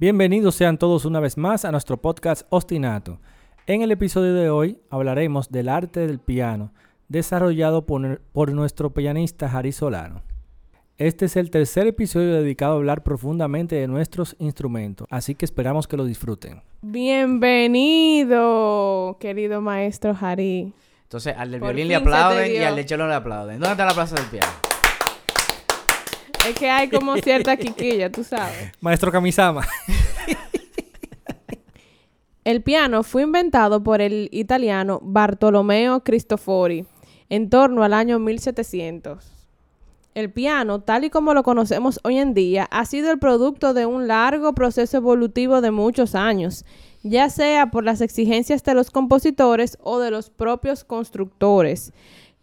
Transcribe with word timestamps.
Bienvenidos 0.00 0.54
sean 0.54 0.78
todos 0.78 1.04
una 1.06 1.18
vez 1.18 1.36
más 1.36 1.64
a 1.64 1.72
nuestro 1.72 1.96
podcast 1.96 2.46
Ostinato. 2.50 3.18
En 3.66 3.82
el 3.82 3.90
episodio 3.90 4.32
de 4.32 4.48
hoy 4.48 4.78
hablaremos 4.90 5.50
del 5.50 5.68
arte 5.68 6.06
del 6.06 6.20
piano, 6.20 6.72
desarrollado 7.08 7.84
por, 7.84 8.20
por 8.30 8.52
nuestro 8.52 8.94
pianista 8.94 9.48
Jari 9.48 9.72
Solano. 9.72 10.22
Este 10.98 11.24
es 11.24 11.34
el 11.34 11.50
tercer 11.50 11.88
episodio 11.88 12.34
dedicado 12.34 12.74
a 12.74 12.76
hablar 12.76 13.02
profundamente 13.02 13.74
de 13.74 13.88
nuestros 13.88 14.36
instrumentos, 14.38 15.08
así 15.10 15.34
que 15.34 15.44
esperamos 15.44 15.88
que 15.88 15.96
lo 15.96 16.04
disfruten. 16.04 16.62
Bienvenido, 16.80 18.36
querido 19.18 19.60
maestro 19.60 20.14
Jari. 20.14 20.74
Entonces, 21.02 21.34
al 21.36 21.50
del 21.50 21.58
Por 21.58 21.74
violín 21.74 21.88
le 21.88 21.96
aplauden 21.96 22.54
y 22.54 22.58
al 22.58 22.76
de 22.76 22.86
cello 22.86 23.08
le 23.08 23.14
aplauden. 23.14 23.58
¿Dónde 23.58 23.72
está 23.72 23.84
la 23.84 23.94
plaza 23.94 24.14
del 24.14 24.26
piano? 24.26 24.67
Es 26.46 26.54
que 26.54 26.70
hay 26.70 26.88
como 26.88 27.16
cierta 27.16 27.56
quiquilla, 27.56 28.10
tú 28.10 28.24
sabes. 28.24 28.72
Maestro 28.80 29.10
Kamisama. 29.10 29.66
El 32.44 32.62
piano 32.62 33.02
fue 33.02 33.22
inventado 33.22 33.82
por 33.82 34.00
el 34.00 34.28
italiano 34.32 35.00
Bartolomeo 35.02 36.02
Cristofori 36.02 36.86
en 37.28 37.50
torno 37.50 37.82
al 37.82 37.92
año 37.92 38.18
1700. 38.18 39.38
El 40.14 40.32
piano, 40.32 40.80
tal 40.80 41.04
y 41.04 41.10
como 41.10 41.34
lo 41.34 41.42
conocemos 41.42 42.00
hoy 42.02 42.18
en 42.18 42.34
día, 42.34 42.66
ha 42.70 42.86
sido 42.86 43.12
el 43.12 43.18
producto 43.18 43.74
de 43.74 43.86
un 43.86 44.08
largo 44.08 44.54
proceso 44.54 44.96
evolutivo 44.96 45.60
de 45.60 45.70
muchos 45.70 46.14
años, 46.14 46.64
ya 47.02 47.28
sea 47.28 47.70
por 47.70 47.84
las 47.84 48.00
exigencias 48.00 48.64
de 48.64 48.74
los 48.74 48.90
compositores 48.90 49.78
o 49.82 50.00
de 50.00 50.10
los 50.10 50.30
propios 50.30 50.84
constructores, 50.84 51.92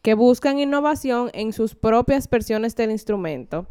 que 0.04 0.14
buscan 0.14 0.60
innovación 0.60 1.32
en 1.34 1.52
sus 1.52 1.74
propias 1.74 2.30
versiones 2.30 2.76
del 2.76 2.92
instrumento. 2.92 3.66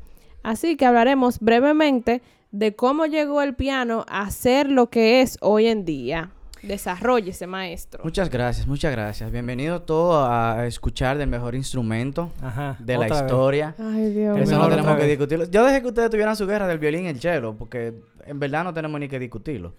Así 0.45 0.77
que 0.77 0.87
hablaremos 0.87 1.41
brevemente 1.41 2.23
de 2.53 2.77
cómo 2.77 3.07
llegó 3.07 3.43
el 3.43 3.55
piano 3.55 4.05
a 4.09 4.31
ser 4.31 4.71
lo 4.71 4.91
que 4.91 5.21
es 5.23 5.39
hoy 5.41 5.67
en 5.67 5.85
día. 5.85 6.31
Desarrollese, 6.63 7.47
maestro. 7.47 8.03
Muchas 8.05 8.31
gracias, 8.31 8.67
muchas 8.67 8.93
gracias. 8.93 9.31
Bienvenido 9.31 9.83
todo 9.83 10.25
a 10.25 10.67
escuchar 10.67 11.19
del 11.19 11.29
mejor 11.29 11.55
instrumento 11.55 12.31
Ajá, 12.41 12.77
de 12.79 12.95
la 12.95 13.01
otra 13.07 13.17
vez. 13.17 13.25
historia. 13.27 13.75
Ay, 13.79 14.11
Dios 14.15 14.39
Eso 14.39 14.59
no 14.59 14.69
tenemos 14.69 14.97
que 14.97 15.07
discutirlo. 15.07 15.45
Yo 15.51 15.65
dejé 15.65 15.83
que 15.83 15.89
ustedes 15.89 16.11
tuvieran 16.11 16.37
su 16.37 16.47
guerra 16.47 16.67
del 16.67 16.79
violín 16.79 17.05
y 17.05 17.09
el 17.09 17.21
cello, 17.21 17.55
porque 17.55 17.95
en 18.27 18.39
verdad 18.39 18.65
no 18.65 18.73
tenemos 18.73 18.99
ni 19.01 19.09
que 19.09 19.19
discutirlo. 19.19 19.75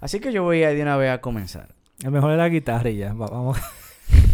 Así 0.00 0.18
que 0.20 0.30
yo 0.32 0.42
voy 0.42 0.62
a 0.62 0.70
ir 0.72 0.76
de 0.76 0.82
una 0.82 0.96
vez 0.96 1.10
a 1.10 1.20
comenzar. 1.20 1.68
El 2.02 2.10
mejor 2.10 2.32
es 2.32 2.38
la 2.38 2.48
guitarra 2.50 2.90
y 2.90 2.96
ya, 2.96 3.14
va- 3.14 3.28
vamos. 3.28 3.58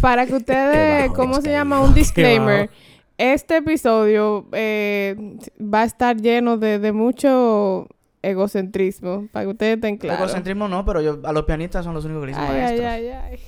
Para 0.00 0.26
que 0.26 0.34
ustedes, 0.36 1.10
¿cómo 1.12 1.40
se 1.40 1.50
llama? 1.52 1.80
Un 1.80 1.94
disclaimer. 1.94 2.68
Este 3.18 3.58
episodio 3.58 4.46
eh, 4.52 5.36
va 5.60 5.82
a 5.82 5.84
estar 5.84 6.16
lleno 6.16 6.56
de, 6.56 6.78
de 6.78 6.92
mucho 6.92 7.86
egocentrismo, 8.22 9.28
para 9.32 9.44
que 9.44 9.50
ustedes 9.50 9.74
estén 9.76 9.96
claros. 9.96 10.20
Egocentrismo 10.20 10.68
no, 10.68 10.84
pero 10.84 11.00
yo, 11.00 11.20
a 11.24 11.32
los 11.32 11.44
pianistas 11.44 11.84
son 11.84 11.94
los 11.94 12.04
únicos 12.04 12.22
que 12.22 12.26
le 12.26 12.32
dicen 12.32 12.44
Ay, 12.44 12.60
ay, 12.60 12.62
maestros. 12.80 12.86
ay, 12.90 13.08
ay. 13.08 13.40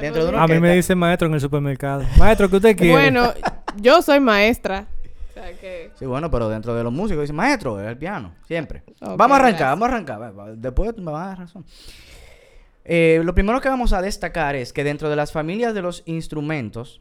Dentro 0.00 0.26
de 0.26 0.36
A 0.36 0.46
mí 0.46 0.60
me 0.60 0.68
está- 0.68 0.74
dice 0.76 0.94
maestro 0.94 1.28
en 1.28 1.34
el 1.34 1.40
supermercado. 1.40 2.04
Maestro, 2.18 2.48
¿qué 2.50 2.56
usted 2.56 2.76
quiere? 2.76 2.92
Bueno, 2.92 3.32
yo 3.80 4.02
soy 4.02 4.20
maestra. 4.20 4.86
O 5.30 5.32
sea 5.32 5.52
que... 5.58 5.90
Sí, 5.98 6.04
bueno, 6.04 6.30
pero 6.30 6.48
dentro 6.50 6.74
de 6.74 6.84
los 6.84 6.92
músicos 6.92 7.22
dicen 7.22 7.36
maestro, 7.36 7.80
es 7.80 7.86
el 7.88 7.96
piano, 7.96 8.34
siempre. 8.46 8.82
Vamos 9.00 9.20
a 9.20 9.24
arrancar, 9.36 9.40
gracias. 9.40 9.68
vamos 9.70 9.88
a 9.88 9.92
arrancar. 9.92 10.56
Después 10.58 10.96
me 10.98 11.10
vas 11.12 11.24
a 11.24 11.28
dar 11.28 11.38
razón. 11.38 11.64
Eh, 12.84 13.20
lo 13.24 13.34
primero 13.34 13.60
que 13.60 13.68
vamos 13.68 13.92
a 13.92 14.02
destacar 14.02 14.54
es 14.56 14.72
que 14.72 14.84
dentro 14.84 15.08
de 15.08 15.16
las 15.16 15.32
familias 15.32 15.72
de 15.72 15.82
los 15.82 16.02
instrumentos, 16.06 17.00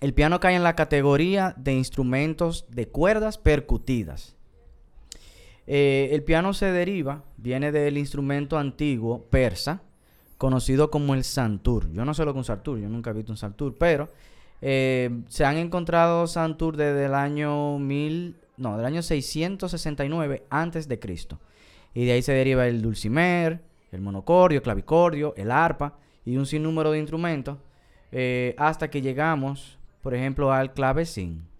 el 0.00 0.14
piano 0.14 0.40
cae 0.40 0.56
en 0.56 0.62
la 0.62 0.76
categoría 0.76 1.54
de 1.56 1.74
instrumentos 1.74 2.66
de 2.70 2.88
cuerdas 2.88 3.38
percutidas. 3.38 4.36
Eh, 5.66 6.08
el 6.12 6.22
piano 6.24 6.54
se 6.54 6.72
deriva, 6.72 7.24
viene 7.36 7.70
del 7.70 7.98
instrumento 7.98 8.58
antiguo 8.58 9.26
persa, 9.30 9.82
conocido 10.38 10.90
como 10.90 11.14
el 11.14 11.22
santur. 11.22 11.92
Yo 11.92 12.04
no 12.04 12.14
sé 12.14 12.24
lo 12.24 12.32
que 12.32 12.38
es 12.38 12.44
un 12.44 12.44
santur, 12.44 12.78
yo 12.78 12.88
nunca 12.88 13.10
he 13.10 13.12
visto 13.12 13.30
un 13.30 13.36
santur, 13.36 13.76
pero 13.78 14.08
eh, 14.62 15.10
se 15.28 15.44
han 15.44 15.58
encontrado 15.58 16.26
santur 16.26 16.76
desde 16.76 17.04
el 17.04 17.14
año 17.14 17.78
1000, 17.78 18.36
no, 18.56 18.76
del 18.76 18.86
año 18.86 19.02
669 19.02 20.44
antes 20.50 20.88
de 20.88 20.98
Cristo. 20.98 21.38
Y 21.94 22.06
de 22.06 22.12
ahí 22.12 22.22
se 22.22 22.32
deriva 22.32 22.66
el 22.66 22.80
dulcimer, 22.82 23.60
el 23.92 24.00
monocordio, 24.00 24.58
el 24.58 24.62
clavicordio, 24.62 25.34
el 25.36 25.50
arpa 25.50 25.98
y 26.24 26.36
un 26.36 26.46
sinnúmero 26.46 26.90
de 26.90 27.00
instrumentos 27.00 27.58
eh, 28.12 28.54
hasta 28.58 28.90
que 28.90 29.02
llegamos, 29.02 29.78
por 30.02 30.14
ejemplo, 30.14 30.52
al 30.52 30.72
clavecín. 30.72 31.50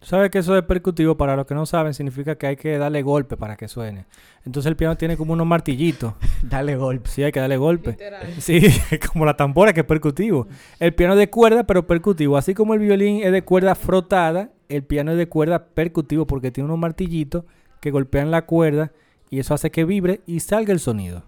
Tú 0.00 0.06
sabes 0.06 0.30
que 0.30 0.38
eso 0.38 0.54
de 0.54 0.62
percutivo, 0.62 1.16
para 1.16 1.34
los 1.34 1.44
que 1.44 1.54
no 1.54 1.66
saben, 1.66 1.92
significa 1.92 2.36
que 2.36 2.46
hay 2.46 2.56
que 2.56 2.78
darle 2.78 3.02
golpe 3.02 3.36
para 3.36 3.56
que 3.56 3.66
suene. 3.66 4.06
Entonces 4.44 4.70
el 4.70 4.76
piano 4.76 4.96
tiene 4.96 5.16
como 5.16 5.32
unos 5.32 5.46
martillitos. 5.46 6.14
Dale 6.42 6.76
golpe. 6.76 7.10
Sí, 7.10 7.24
hay 7.24 7.32
que 7.32 7.40
darle 7.40 7.56
golpe. 7.56 7.90
Literal. 7.90 8.32
Sí, 8.38 8.60
como 9.12 9.24
la 9.24 9.36
tambora 9.36 9.72
que 9.72 9.80
es 9.80 9.86
percutivo. 9.86 10.46
El 10.78 10.94
piano 10.94 11.14
es 11.14 11.18
de 11.18 11.30
cuerda, 11.30 11.64
pero 11.64 11.86
percutivo. 11.86 12.36
Así 12.36 12.54
como 12.54 12.74
el 12.74 12.80
violín 12.80 13.24
es 13.24 13.32
de 13.32 13.42
cuerda 13.42 13.74
frotada, 13.74 14.50
el 14.68 14.84
piano 14.84 15.12
es 15.12 15.18
de 15.18 15.28
cuerda 15.28 15.66
percutivo 15.66 16.26
porque 16.28 16.52
tiene 16.52 16.66
unos 16.66 16.78
martillitos 16.78 17.44
que 17.80 17.90
golpean 17.90 18.30
la 18.30 18.46
cuerda 18.46 18.92
y 19.30 19.40
eso 19.40 19.54
hace 19.54 19.72
que 19.72 19.84
vibre 19.84 20.20
y 20.26 20.40
salga 20.40 20.72
el 20.72 20.80
sonido. 20.80 21.24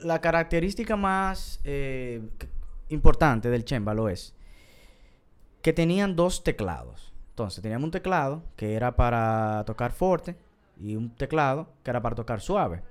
La 0.00 0.20
característica 0.20 0.96
más 0.96 1.60
eh, 1.62 2.22
importante 2.88 3.50
del 3.50 3.64
chémbalo 3.64 4.08
es 4.08 4.34
que 5.62 5.72
tenían 5.72 6.16
dos 6.16 6.44
teclados. 6.44 7.12
Entonces, 7.30 7.62
teníamos 7.62 7.86
un 7.86 7.90
teclado 7.92 8.42
que 8.56 8.74
era 8.74 8.96
para 8.96 9.62
tocar 9.66 9.92
fuerte 9.92 10.36
y 10.80 10.96
un 10.96 11.10
teclado 11.10 11.68
que 11.82 11.90
era 11.90 12.02
para 12.02 12.16
tocar 12.16 12.40
suave. 12.40 12.82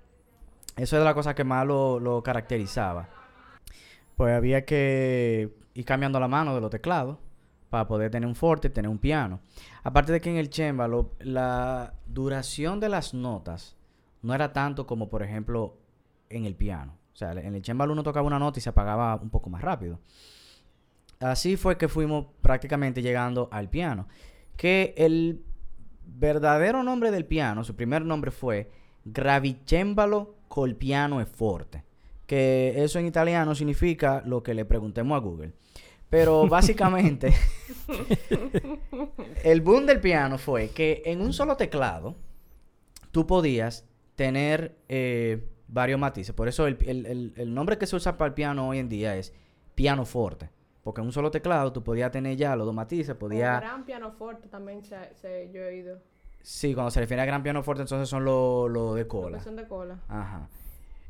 Eso 0.77 0.97
es 0.97 1.03
la 1.03 1.13
cosa 1.13 1.33
que 1.33 1.43
más 1.43 1.65
lo, 1.65 2.21
caracterizaba. 2.23 3.09
Pues 4.15 4.33
había 4.35 4.65
que 4.65 5.53
ir 5.73 5.85
cambiando 5.85 6.19
la 6.19 6.27
mano 6.27 6.55
de 6.55 6.61
los 6.61 6.69
teclados 6.69 7.17
para 7.69 7.87
poder 7.87 8.09
tener 8.11 8.27
un 8.27 8.35
forte 8.35 8.69
tener 8.69 8.89
un 8.89 8.99
piano. 8.99 9.39
Aparte 9.83 10.11
de 10.11 10.21
que 10.21 10.29
en 10.29 10.37
el 10.37 10.49
chémbalo 10.49 11.11
la 11.19 11.93
duración 12.05 12.79
de 12.79 12.89
las 12.89 13.13
notas 13.13 13.75
no 14.21 14.33
era 14.33 14.53
tanto 14.53 14.87
como, 14.87 15.09
por 15.09 15.23
ejemplo, 15.23 15.77
en 16.29 16.45
el 16.45 16.55
piano. 16.55 16.93
O 17.13 17.17
sea, 17.17 17.31
en 17.31 17.55
el 17.55 17.61
chémbalo 17.61 17.93
uno 17.93 18.03
tocaba 18.03 18.27
una 18.27 18.39
nota 18.39 18.59
y 18.59 18.61
se 18.61 18.69
apagaba 18.69 19.15
un 19.15 19.29
poco 19.29 19.49
más 19.49 19.61
rápido. 19.61 19.99
Así 21.19 21.57
fue 21.57 21.77
que 21.77 21.87
fuimos 21.87 22.27
prácticamente 22.41 23.01
llegando 23.01 23.49
al 23.51 23.69
piano. 23.69 24.07
Que 24.55 24.93
el 24.97 25.43
verdadero 26.05 26.83
nombre 26.83 27.11
del 27.11 27.25
piano, 27.25 27.63
su 27.63 27.75
primer 27.75 28.03
nombre 28.05 28.31
fue 28.31 28.69
Gravicembalo 29.05 30.35
col 30.47 30.75
piano 30.75 31.21
e 31.21 31.25
forte. 31.25 31.83
Que 32.25 32.83
eso 32.83 32.99
en 32.99 33.05
italiano 33.07 33.55
significa 33.55 34.21
lo 34.25 34.43
que 34.43 34.53
le 34.53 34.65
preguntemos 34.65 35.15
a 35.15 35.19
Google. 35.19 35.53
Pero 36.09 36.47
básicamente, 36.49 37.33
el 39.43 39.61
boom 39.61 39.85
del 39.85 39.99
piano 39.99 40.37
fue 40.37 40.69
que 40.69 41.01
en 41.05 41.21
un 41.21 41.33
solo 41.33 41.57
teclado 41.57 42.15
tú 43.11 43.25
podías 43.27 43.85
tener 44.15 44.77
eh, 44.89 45.47
varios 45.67 45.99
matices. 45.99 46.33
Por 46.35 46.47
eso 46.47 46.67
el, 46.67 46.77
el- 46.85 47.05
el- 47.05 47.33
el 47.37 47.53
nombre 47.53 47.77
que 47.77 47.87
se 47.87 47.95
usa 47.95 48.17
para 48.17 48.27
el 48.29 48.33
piano 48.33 48.67
hoy 48.69 48.79
en 48.79 48.89
día 48.89 49.15
es 49.15 49.33
piano 49.75 50.05
forte. 50.05 50.49
Porque 50.87 51.01
en 51.01 51.07
un 51.07 51.11
solo 51.11 51.29
teclado 51.29 51.73
tú 51.73 51.83
podías 51.83 52.09
tener 52.11 52.37
ya 52.37 52.55
los 52.55 52.65
dos 52.65 52.73
matices, 52.73 53.13
podías... 53.13 53.59
gran 53.59 53.83
pianoforte 53.83 54.47
también 54.47 54.81
se, 54.81 55.51
yo 55.51 55.61
he 55.63 55.67
oído. 55.67 55.99
Sí, 56.41 56.73
cuando 56.73 56.91
se 56.91 57.01
refiere 57.01 57.21
a 57.21 57.25
gran 57.25 57.43
piano 57.43 57.61
fuerte, 57.61 57.81
entonces 57.81 58.07
son 58.07 58.23
los 58.23 58.71
los 58.71 58.95
de 58.95 59.05
cola. 59.05 59.41
son 59.41 59.57
de 59.57 59.67
cola. 59.67 59.99
Ajá. 60.07 60.47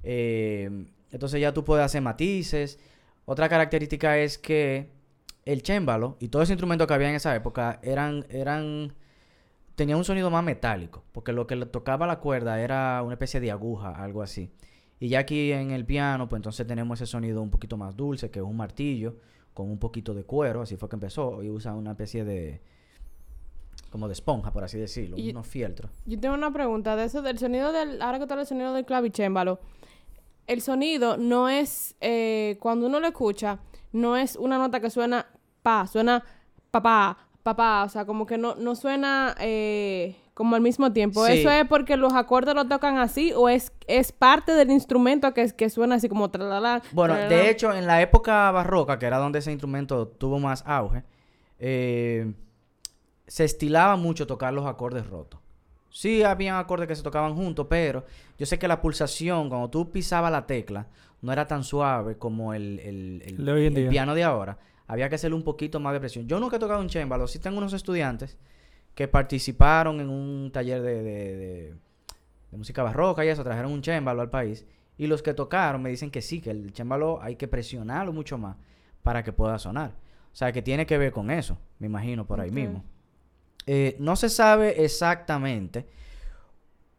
Eh, 0.01 0.87
entonces 1.11 1.39
ya 1.39 1.53
tú 1.53 1.63
puedes 1.63 1.85
hacer 1.85 2.01
matices. 2.01 2.79
Otra 3.25 3.49
característica 3.49 4.17
es 4.17 4.39
que 4.39 4.89
el 5.45 5.61
chémbalo 5.61 6.17
y 6.19 6.29
todos 6.29 6.45
los 6.45 6.49
instrumentos 6.49 6.87
que 6.87 6.95
había 6.95 7.09
en 7.09 7.15
esa 7.15 7.35
época 7.35 7.79
eran, 7.83 8.25
eran, 8.29 8.95
tenían 9.75 9.99
un 9.99 10.05
sonido 10.05 10.31
más 10.31 10.43
metálico, 10.43 11.03
porque 11.11 11.33
lo 11.33 11.45
que 11.45 11.55
le 11.55 11.67
tocaba 11.67 12.07
la 12.07 12.17
cuerda 12.17 12.59
era 12.59 13.03
una 13.03 13.13
especie 13.13 13.39
de 13.39 13.51
aguja, 13.51 13.91
algo 13.91 14.23
así. 14.23 14.49
Y 14.99 15.09
ya 15.09 15.19
aquí 15.19 15.51
en 15.51 15.69
el 15.69 15.85
piano, 15.85 16.27
pues 16.27 16.39
entonces 16.39 16.65
tenemos 16.65 16.99
ese 16.99 17.11
sonido 17.11 17.43
un 17.43 17.51
poquito 17.51 17.77
más 17.77 17.95
dulce, 17.95 18.31
que 18.31 18.39
es 18.39 18.45
un 18.45 18.57
martillo 18.57 19.17
con 19.57 19.71
un 19.71 19.79
poquito 19.79 20.13
de 20.13 20.23
cuero, 20.23 20.61
así 20.61 20.75
fue 20.77 20.87
que 20.87 20.95
empezó, 20.97 21.41
y 21.41 21.49
usa 21.49 21.73
una 21.73 21.91
especie 21.93 22.23
de, 22.23 22.61
como 23.89 24.05
de 24.07 24.13
esponja, 24.13 24.51
por 24.51 24.63
así 24.63 24.77
decirlo, 24.77 25.17
Y- 25.17 25.31
unos 25.31 25.47
fieltros. 25.47 25.89
Yo 26.05 26.19
tengo 26.19 26.35
una 26.35 26.51
pregunta 26.51 26.95
de 26.95 27.05
eso, 27.05 27.23
del 27.23 27.39
sonido 27.39 27.71
del... 27.71 27.99
Ahora 28.03 28.19
que 28.19 28.25
está 28.25 28.39
el 28.39 28.45
sonido 28.45 28.71
del 28.75 28.85
clavicémbalo. 28.85 29.59
el 30.45 30.61
sonido 30.61 31.17
no 31.17 31.49
es, 31.49 31.95
eh, 32.01 32.57
cuando 32.59 32.85
uno 32.85 32.99
lo 32.99 33.07
escucha, 33.07 33.57
no 33.93 34.15
es 34.15 34.35
una 34.35 34.59
nota 34.59 34.79
que 34.79 34.91
suena 34.91 35.25
pa, 35.63 35.87
suena 35.87 36.23
papá, 36.69 37.17
papá, 37.41 37.83
o 37.83 37.89
sea, 37.89 38.05
como 38.05 38.27
que 38.27 38.37
no, 38.37 38.53
no 38.53 38.75
suena 38.75 39.35
eh, 39.39 40.15
como 40.37 40.55
al 40.55 40.61
mismo 40.61 40.93
tiempo. 40.93 41.25
Sí. 41.25 41.39
¿Eso 41.39 41.49
es 41.49 41.65
porque 41.67 41.97
los 41.97 42.13
acordes 42.13 42.53
lo 42.53 42.67
tocan 42.67 42.99
así 42.99 43.33
o 43.35 43.49
es, 43.49 43.73
es 43.87 44.11
parte 44.11 44.51
del 44.53 44.69
instrumento 44.69 45.33
que, 45.33 45.49
que 45.51 45.69
suena 45.71 45.95
así 45.95 46.07
como 46.07 46.29
tralala? 46.29 46.83
Bueno, 46.91 47.15
de 47.15 47.49
hecho, 47.49 47.73
en 47.73 47.87
la 47.87 48.01
época 48.03 48.51
barroca, 48.51 48.99
que 48.99 49.07
era 49.07 49.17
donde 49.17 49.39
ese 49.39 49.51
instrumento 49.51 50.07
tuvo 50.07 50.39
más 50.39 50.63
auge, 50.67 51.03
eh, 51.59 52.31
se 53.25 53.43
estilaba 53.43 53.95
mucho 53.95 54.27
tocar 54.27 54.53
los 54.53 54.65
acordes 54.67 55.07
rotos. 55.07 55.39
Sí, 55.89 56.21
habían 56.21 56.57
acordes 56.57 56.87
que 56.87 56.95
se 56.95 57.01
tocaban 57.01 57.33
juntos, 57.35 57.65
pero 57.67 58.05
yo 58.37 58.45
sé 58.45 58.59
que 58.59 58.67
la 58.67 58.79
pulsación, 58.79 59.49
cuando 59.49 59.69
tú 59.71 59.91
pisabas 59.91 60.31
la 60.31 60.45
tecla, 60.45 60.85
no 61.21 61.33
era 61.33 61.47
tan 61.47 61.63
suave 61.63 62.17
como 62.17 62.53
el, 62.53 62.79
el- 62.79 63.23
el- 63.25 63.43
De 63.43 63.51
hoy 63.51 63.61
en 63.65 63.73
el 63.75 63.81
día. 63.83 63.89
piano 63.89 64.13
de 64.13 64.23
ahora. 64.23 64.59
Había 64.85 65.09
que 65.09 65.15
hacerle 65.15 65.35
un 65.35 65.43
poquito 65.43 65.79
más 65.79 65.93
de 65.93 65.99
presión. 65.99 66.27
Yo 66.27 66.39
nunca 66.39 66.57
he 66.57 66.59
tocado 66.59 66.79
un 66.79 66.87
chémbalo. 66.87 67.27
Sí 67.27 67.39
tengo 67.39 67.57
unos 67.57 67.73
estudiantes 67.73 68.37
que 68.97 69.07
participaron 69.07 70.01
en 70.01 70.09
un 70.09 70.49
taller 70.51 70.81
de, 70.81 71.03
de- 71.03 71.37
de- 71.37 71.73
de 72.51 72.57
música 72.57 72.81
barroca 72.81 73.23
y 73.23 73.27
eso, 73.27 73.43
trajeron 73.43 73.71
un 73.71 73.83
chémbalo 73.83 74.23
al 74.23 74.31
país. 74.31 74.65
Y 74.97 75.05
los 75.05 75.21
que 75.21 75.35
tocaron 75.35 75.83
me 75.83 75.91
dicen 75.91 76.09
que 76.09 76.23
sí, 76.23 76.41
que 76.41 76.49
el 76.49 76.73
chémbalo 76.73 77.21
hay 77.21 77.35
que 77.35 77.47
presionarlo 77.47 78.11
mucho 78.11 78.39
más 78.39 78.57
para 79.03 79.21
que 79.23 79.31
pueda 79.31 79.59
sonar. 79.59 79.91
O 80.33 80.35
sea, 80.35 80.51
que 80.51 80.63
tiene 80.63 80.87
que 80.87 80.97
ver 80.97 81.11
con 81.11 81.29
eso, 81.29 81.59
me 81.77 81.85
imagino, 81.85 82.25
por 82.25 82.41
ahí 82.41 82.49
mismo. 82.49 82.83
Eh, 83.67 83.95
no 83.99 84.15
se 84.15 84.29
sabe 84.29 84.83
exactamente 84.83 85.85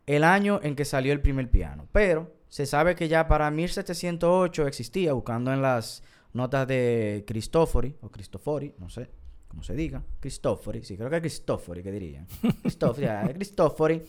el 0.07 0.23
año 0.23 0.61
en 0.63 0.77
que 0.77 0.85
salió 0.85 1.13
el 1.13 1.21
primer 1.21 1.51
piano, 1.51 1.89
pero 1.91 2.33
se 2.49 2.65
sabe 2.65 2.95
que 2.95 3.09
ya 3.09 3.27
para 3.27 3.51
1708 3.51 4.69
existía, 4.69 5.15
buscando 5.15 5.53
en 5.53 5.63
las 5.63 6.05
notas 6.33 6.69
de 6.69 7.25
Cristofori, 7.27 7.97
o 8.03 8.09
Cristofori, 8.11 8.73
no 8.79 8.89
sé 8.89 9.11
cómo 9.49 9.63
se 9.63 9.75
diga, 9.75 10.03
Cristofori, 10.21 10.85
sí, 10.85 10.97
creo 10.97 11.11
que 11.11 11.17
es 11.17 11.23
Cristofori 11.23 11.83
que 11.83 11.91
dirían. 11.91 12.27
Cristofori, 12.63 13.07
Cristofori. 13.35 14.03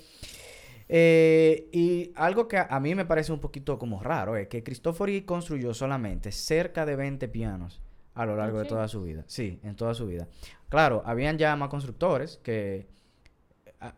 Eh, 0.87 1.69
y 1.71 2.11
algo 2.15 2.47
que 2.47 2.57
a, 2.57 2.63
a 2.63 2.79
mí 2.79 2.95
me 2.95 3.05
parece 3.05 3.31
un 3.31 3.39
poquito 3.39 3.77
como 3.77 4.01
raro 4.01 4.35
es 4.35 4.47
que 4.47 4.63
Cristofori 4.63 5.21
construyó 5.21 5.73
solamente 5.73 6.31
cerca 6.31 6.85
de 6.85 6.95
20 6.95 7.27
pianos 7.27 7.81
a 8.15 8.25
lo 8.25 8.35
largo 8.35 8.59
de 8.59 8.65
toda 8.65 8.87
su 8.87 9.03
vida. 9.03 9.23
Sí, 9.27 9.59
en 9.63 9.75
toda 9.75 9.93
su 9.93 10.07
vida. 10.07 10.27
Claro, 10.67 11.01
habían 11.05 11.37
ya 11.37 11.55
más 11.55 11.69
constructores 11.69 12.37
que 12.43 12.87
a, 13.79 13.93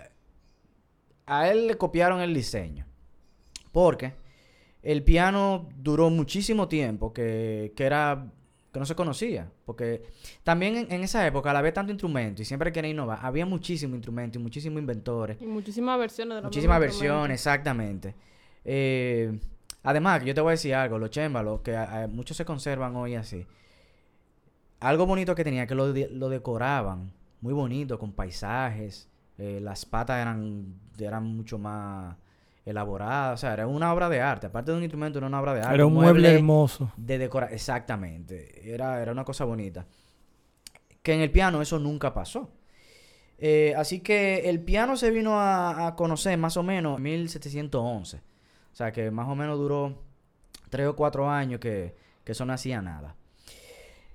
a 1.25 1.49
él 1.49 1.67
le 1.67 1.77
copiaron 1.77 2.21
el 2.21 2.33
diseño. 2.33 2.85
Porque 3.71 4.13
el 4.83 5.03
piano 5.03 5.69
duró 5.77 6.09
muchísimo 6.09 6.67
tiempo 6.67 7.13
que, 7.13 7.73
que 7.75 7.85
era 7.85 8.31
que 8.71 8.79
no 8.79 8.85
se 8.85 8.95
conocía. 8.95 9.51
Porque 9.65 10.03
también 10.43 10.75
en, 10.75 10.91
en 10.91 11.03
esa 11.03 11.25
época, 11.27 11.51
al 11.51 11.57
haber 11.57 11.73
tanto 11.73 11.91
instrumento 11.91 12.41
y 12.41 12.45
siempre 12.45 12.71
quería 12.71 12.91
innovar, 12.91 13.19
había 13.21 13.45
muchísimos 13.45 13.95
instrumentos 13.95 14.39
y 14.39 14.43
muchísimos 14.43 14.79
inventores. 14.79 15.41
Y 15.41 15.45
muchísimas 15.45 15.99
versiones 15.99 16.35
de 16.35 16.41
los 16.41 16.49
Muchísimas 16.49 16.79
versiones, 16.79 17.35
exactamente. 17.35 18.15
Eh, 18.63 19.39
además, 19.83 20.23
yo 20.23 20.33
te 20.33 20.41
voy 20.41 20.49
a 20.49 20.51
decir 20.51 20.73
algo, 20.75 20.97
los 20.99 21.09
chémbalos, 21.09 21.61
que 21.61 21.75
a- 21.75 22.03
a 22.03 22.07
muchos 22.07 22.37
se 22.37 22.45
conservan 22.45 22.95
hoy 22.95 23.15
así. 23.15 23.45
Algo 24.79 25.05
bonito 25.05 25.35
que 25.35 25.43
tenía, 25.43 25.67
que 25.67 25.75
lo, 25.75 25.93
de- 25.93 26.09
lo 26.09 26.29
decoraban, 26.29 27.11
muy 27.41 27.53
bonito, 27.53 27.99
con 27.99 28.11
paisajes. 28.13 29.07
eh, 29.37 29.59
las 29.59 29.85
patas 29.85 30.21
eran, 30.21 30.75
eran 30.99 31.23
mucho 31.25 31.57
más 31.57 32.15
elaboradas, 32.65 33.33
o 33.33 33.37
sea, 33.37 33.53
era 33.53 33.67
una 33.67 33.93
obra 33.93 34.07
de 34.09 34.21
arte. 34.21 34.47
Aparte 34.47 34.71
de 34.71 34.77
un 34.77 34.83
instrumento, 34.83 35.17
era 35.17 35.27
una 35.27 35.39
obra 35.41 35.53
de 35.53 35.61
arte. 35.61 35.73
Era 35.75 35.85
un 35.85 35.93
mueble 35.93 36.33
hermoso. 36.33 36.91
de 36.97 37.17
decorar, 37.17 37.51
exactamente. 37.53 38.71
Era, 38.73 39.01
era 39.01 39.11
una 39.11 39.23
cosa 39.25 39.45
bonita. 39.45 39.85
Que 41.01 41.13
en 41.13 41.21
el 41.21 41.31
piano 41.31 41.61
eso 41.61 41.79
nunca 41.79 42.13
pasó. 42.13 42.51
Eh, 43.39 43.73
así 43.75 44.01
que 44.01 44.47
el 44.49 44.59
piano 44.61 44.95
se 44.95 45.09
vino 45.09 45.39
a, 45.39 45.87
a 45.87 45.95
conocer 45.95 46.37
más 46.37 46.57
o 46.57 46.63
menos 46.63 46.97
en 46.97 47.03
1711. 47.03 48.17
O 48.17 48.75
sea 48.75 48.91
que 48.91 49.09
más 49.09 49.27
o 49.27 49.35
menos 49.35 49.57
duró 49.57 50.03
tres 50.69 50.87
o 50.87 50.95
cuatro 50.95 51.27
años 51.29 51.59
que, 51.59 51.95
que 52.23 52.31
eso 52.33 52.45
no 52.45 52.53
hacía 52.53 52.81
nada. 52.83 53.15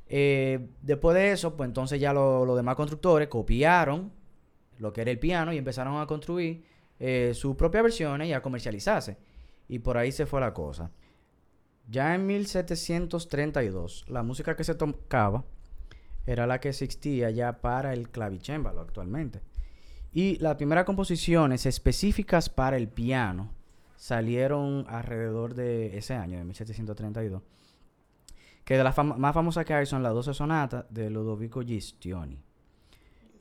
Eh, 0.09 0.69
después 0.83 1.17
de 1.17 1.33
eso, 1.33 1.57
pues 1.57 1.67
entonces 1.67 2.01
ya 2.01 2.13
lo- 2.13 2.45
los 2.47 2.57
demás 2.57 2.77
constructores 2.77 3.27
copiaron 3.29 4.13
lo 4.79 4.93
que 4.93 5.01
era 5.01 5.11
el 5.11 5.19
piano 5.19 5.53
y 5.53 5.59
empezaron 5.59 6.01
a 6.01 6.07
construir 6.07 6.65
eh, 6.99 7.33
sus 7.35 7.57
propias 7.57 7.83
versiones 7.83 8.29
y 8.29 8.33
a 8.33 8.43
comercializarse. 8.43 9.19
Y 9.69 9.81
por 9.81 9.99
ahí 9.99 10.13
se 10.13 10.27
fue 10.27 10.41
la 10.41 10.55
cosa. 10.55 10.91
Ya 11.89 12.15
en 12.15 12.27
1732, 12.27 14.07
la 14.09 14.23
música 14.23 14.57
que 14.57 14.65
se 14.65 14.75
tocaba 14.75 15.45
era 16.27 16.47
la 16.47 16.59
que 16.59 16.71
existía 16.71 17.31
ya 17.31 17.61
para 17.61 17.93
el 17.93 18.11
clavicémbalo 18.11 18.81
actualmente. 18.81 19.41
Y 20.13 20.39
las 20.39 20.57
primeras 20.57 20.85
composiciones 20.85 21.67
específicas 21.67 22.49
para 22.49 22.77
el 22.77 22.89
piano 22.89 23.53
salieron 23.97 24.85
alrededor 24.89 25.55
de 25.55 25.97
ese 25.97 26.15
año, 26.15 26.39
de 26.39 26.45
1732. 26.45 27.43
Que 28.65 28.77
de 28.77 28.83
las 28.83 28.97
más 28.99 29.35
famosas 29.35 29.65
que 29.65 29.75
hay 29.75 29.87
son 29.87 30.03
las 30.03 30.13
12 30.13 30.35
sonatas 30.35 30.87
de 30.91 31.09
Ludovico 31.09 31.61
Gistioni, 31.63 32.41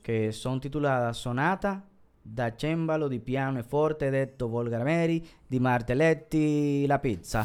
que 0.02 0.32
son 0.32 0.60
tituladas 0.60 1.16
Sonata 1.16 1.84
da 2.28 2.54
cembalo 2.56 3.06
di 3.08 3.20
piano 3.20 3.60
e 3.60 3.62
forte 3.62 4.10
detto 4.10 4.48
Volgameri 4.48 5.24
di 5.46 5.60
Martelletti 5.60 6.84
la 6.86 6.98
pizza. 6.98 7.44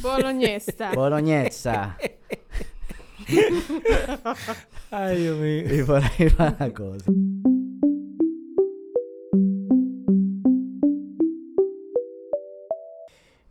Boloñesa. 0.00 0.92
Bolognesa. 0.94 1.96
Ay, 4.90 5.16
Dios 5.16 5.38
mío. 5.38 5.74
y 5.74 5.82
por 5.84 6.02
ahí 6.02 6.28
va 6.38 6.56
la 6.58 6.72
cosa. 6.72 7.10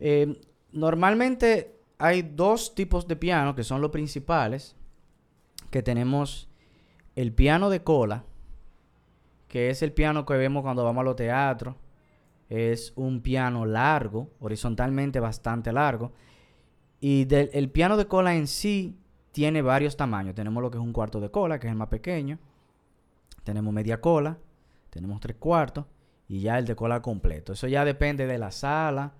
Eh, 0.00 0.40
normalmente 0.72 1.76
hay 1.98 2.22
dos 2.22 2.74
tipos 2.74 3.06
de 3.06 3.16
piano 3.16 3.54
que 3.54 3.62
son 3.62 3.80
los 3.80 3.90
principales. 3.90 4.74
Que 5.70 5.82
tenemos 5.82 6.48
el 7.14 7.32
piano 7.32 7.70
de 7.70 7.82
cola, 7.82 8.24
que 9.52 9.68
es 9.68 9.82
el 9.82 9.92
piano 9.92 10.24
que 10.24 10.32
vemos 10.32 10.62
cuando 10.62 10.82
vamos 10.82 11.02
a 11.02 11.04
los 11.04 11.14
teatros. 11.16 11.74
Es 12.48 12.94
un 12.96 13.20
piano 13.20 13.66
largo, 13.66 14.30
horizontalmente 14.40 15.20
bastante 15.20 15.70
largo. 15.74 16.12
Y 17.00 17.26
del, 17.26 17.50
el 17.52 17.68
piano 17.70 17.98
de 17.98 18.06
cola 18.06 18.34
en 18.34 18.46
sí 18.46 18.96
tiene 19.30 19.60
varios 19.60 19.94
tamaños. 19.98 20.34
Tenemos 20.34 20.62
lo 20.62 20.70
que 20.70 20.78
es 20.78 20.82
un 20.82 20.94
cuarto 20.94 21.20
de 21.20 21.30
cola, 21.30 21.58
que 21.60 21.66
es 21.66 21.70
el 21.70 21.76
más 21.76 21.88
pequeño. 21.88 22.38
Tenemos 23.44 23.74
media 23.74 24.00
cola. 24.00 24.38
Tenemos 24.88 25.20
tres 25.20 25.36
cuartos. 25.36 25.84
Y 26.28 26.40
ya 26.40 26.58
el 26.58 26.64
de 26.64 26.74
cola 26.74 27.02
completo. 27.02 27.52
Eso 27.52 27.68
ya 27.68 27.84
depende 27.84 28.26
de 28.26 28.38
la 28.38 28.50
sala. 28.52 29.12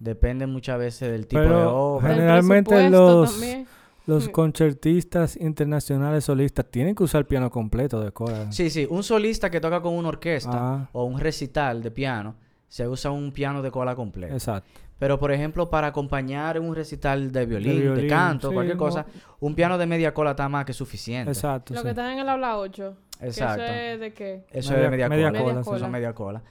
Depende 0.00 0.48
muchas 0.48 0.80
veces 0.80 1.12
del 1.12 1.28
tipo 1.28 1.42
de 1.42 1.48
obra. 1.64 2.08
Generalmente 2.12 2.90
los- 2.90 3.30
también. 3.32 3.66
Los 4.06 4.28
Mm. 4.28 4.30
concertistas 4.30 5.36
internacionales 5.36 6.24
solistas 6.24 6.64
tienen 6.70 6.94
que 6.94 7.02
usar 7.02 7.26
piano 7.26 7.50
completo 7.50 8.00
de 8.00 8.12
cola. 8.12 8.50
Sí, 8.52 8.70
sí. 8.70 8.86
Un 8.88 9.02
solista 9.02 9.50
que 9.50 9.60
toca 9.60 9.80
con 9.82 9.94
una 9.94 10.08
orquesta 10.08 10.52
Ah, 10.54 10.88
o 10.92 11.04
un 11.04 11.18
recital 11.18 11.82
de 11.82 11.90
piano, 11.90 12.36
se 12.68 12.86
usa 12.86 13.10
un 13.10 13.32
piano 13.32 13.62
de 13.62 13.70
cola 13.70 13.94
completo. 13.96 14.32
exacto. 14.32 14.68
Pero, 14.98 15.18
por 15.18 15.30
ejemplo, 15.30 15.68
para 15.68 15.88
acompañar 15.88 16.58
un 16.58 16.74
recital 16.74 17.30
de 17.30 17.44
violín, 17.44 17.74
de, 17.76 17.80
violín, 17.82 18.08
canto, 18.08 18.48
sí, 18.48 18.54
cualquier 18.54 18.76
no. 18.78 18.82
cosa, 18.82 19.04
un 19.40 19.54
piano 19.54 19.76
de 19.76 19.86
media 19.86 20.14
cola 20.14 20.30
está 20.30 20.48
más 20.48 20.64
que 20.64 20.72
suficiente. 20.72 21.30
Exacto. 21.32 21.74
Lo 21.74 21.80
sí. 21.80 21.84
que 21.84 21.90
está 21.90 22.12
en 22.12 22.18
el 22.20 22.28
aula 22.28 22.56
8. 22.58 22.96
Exacto. 23.20 23.62
¿Eso 23.62 23.72
es 23.74 24.00
de 24.00 24.12
qué? 24.14 24.44
Eso 24.50 24.70
Media- 24.70 24.84
es 24.84 24.90
de 24.90 24.90
media, 24.90 25.08
media 25.10 25.28
cola. 25.32 25.42
cola, 25.42 25.60
Eso 25.76 25.84
es 25.86 25.92
media 25.92 26.14
cola. 26.14 26.42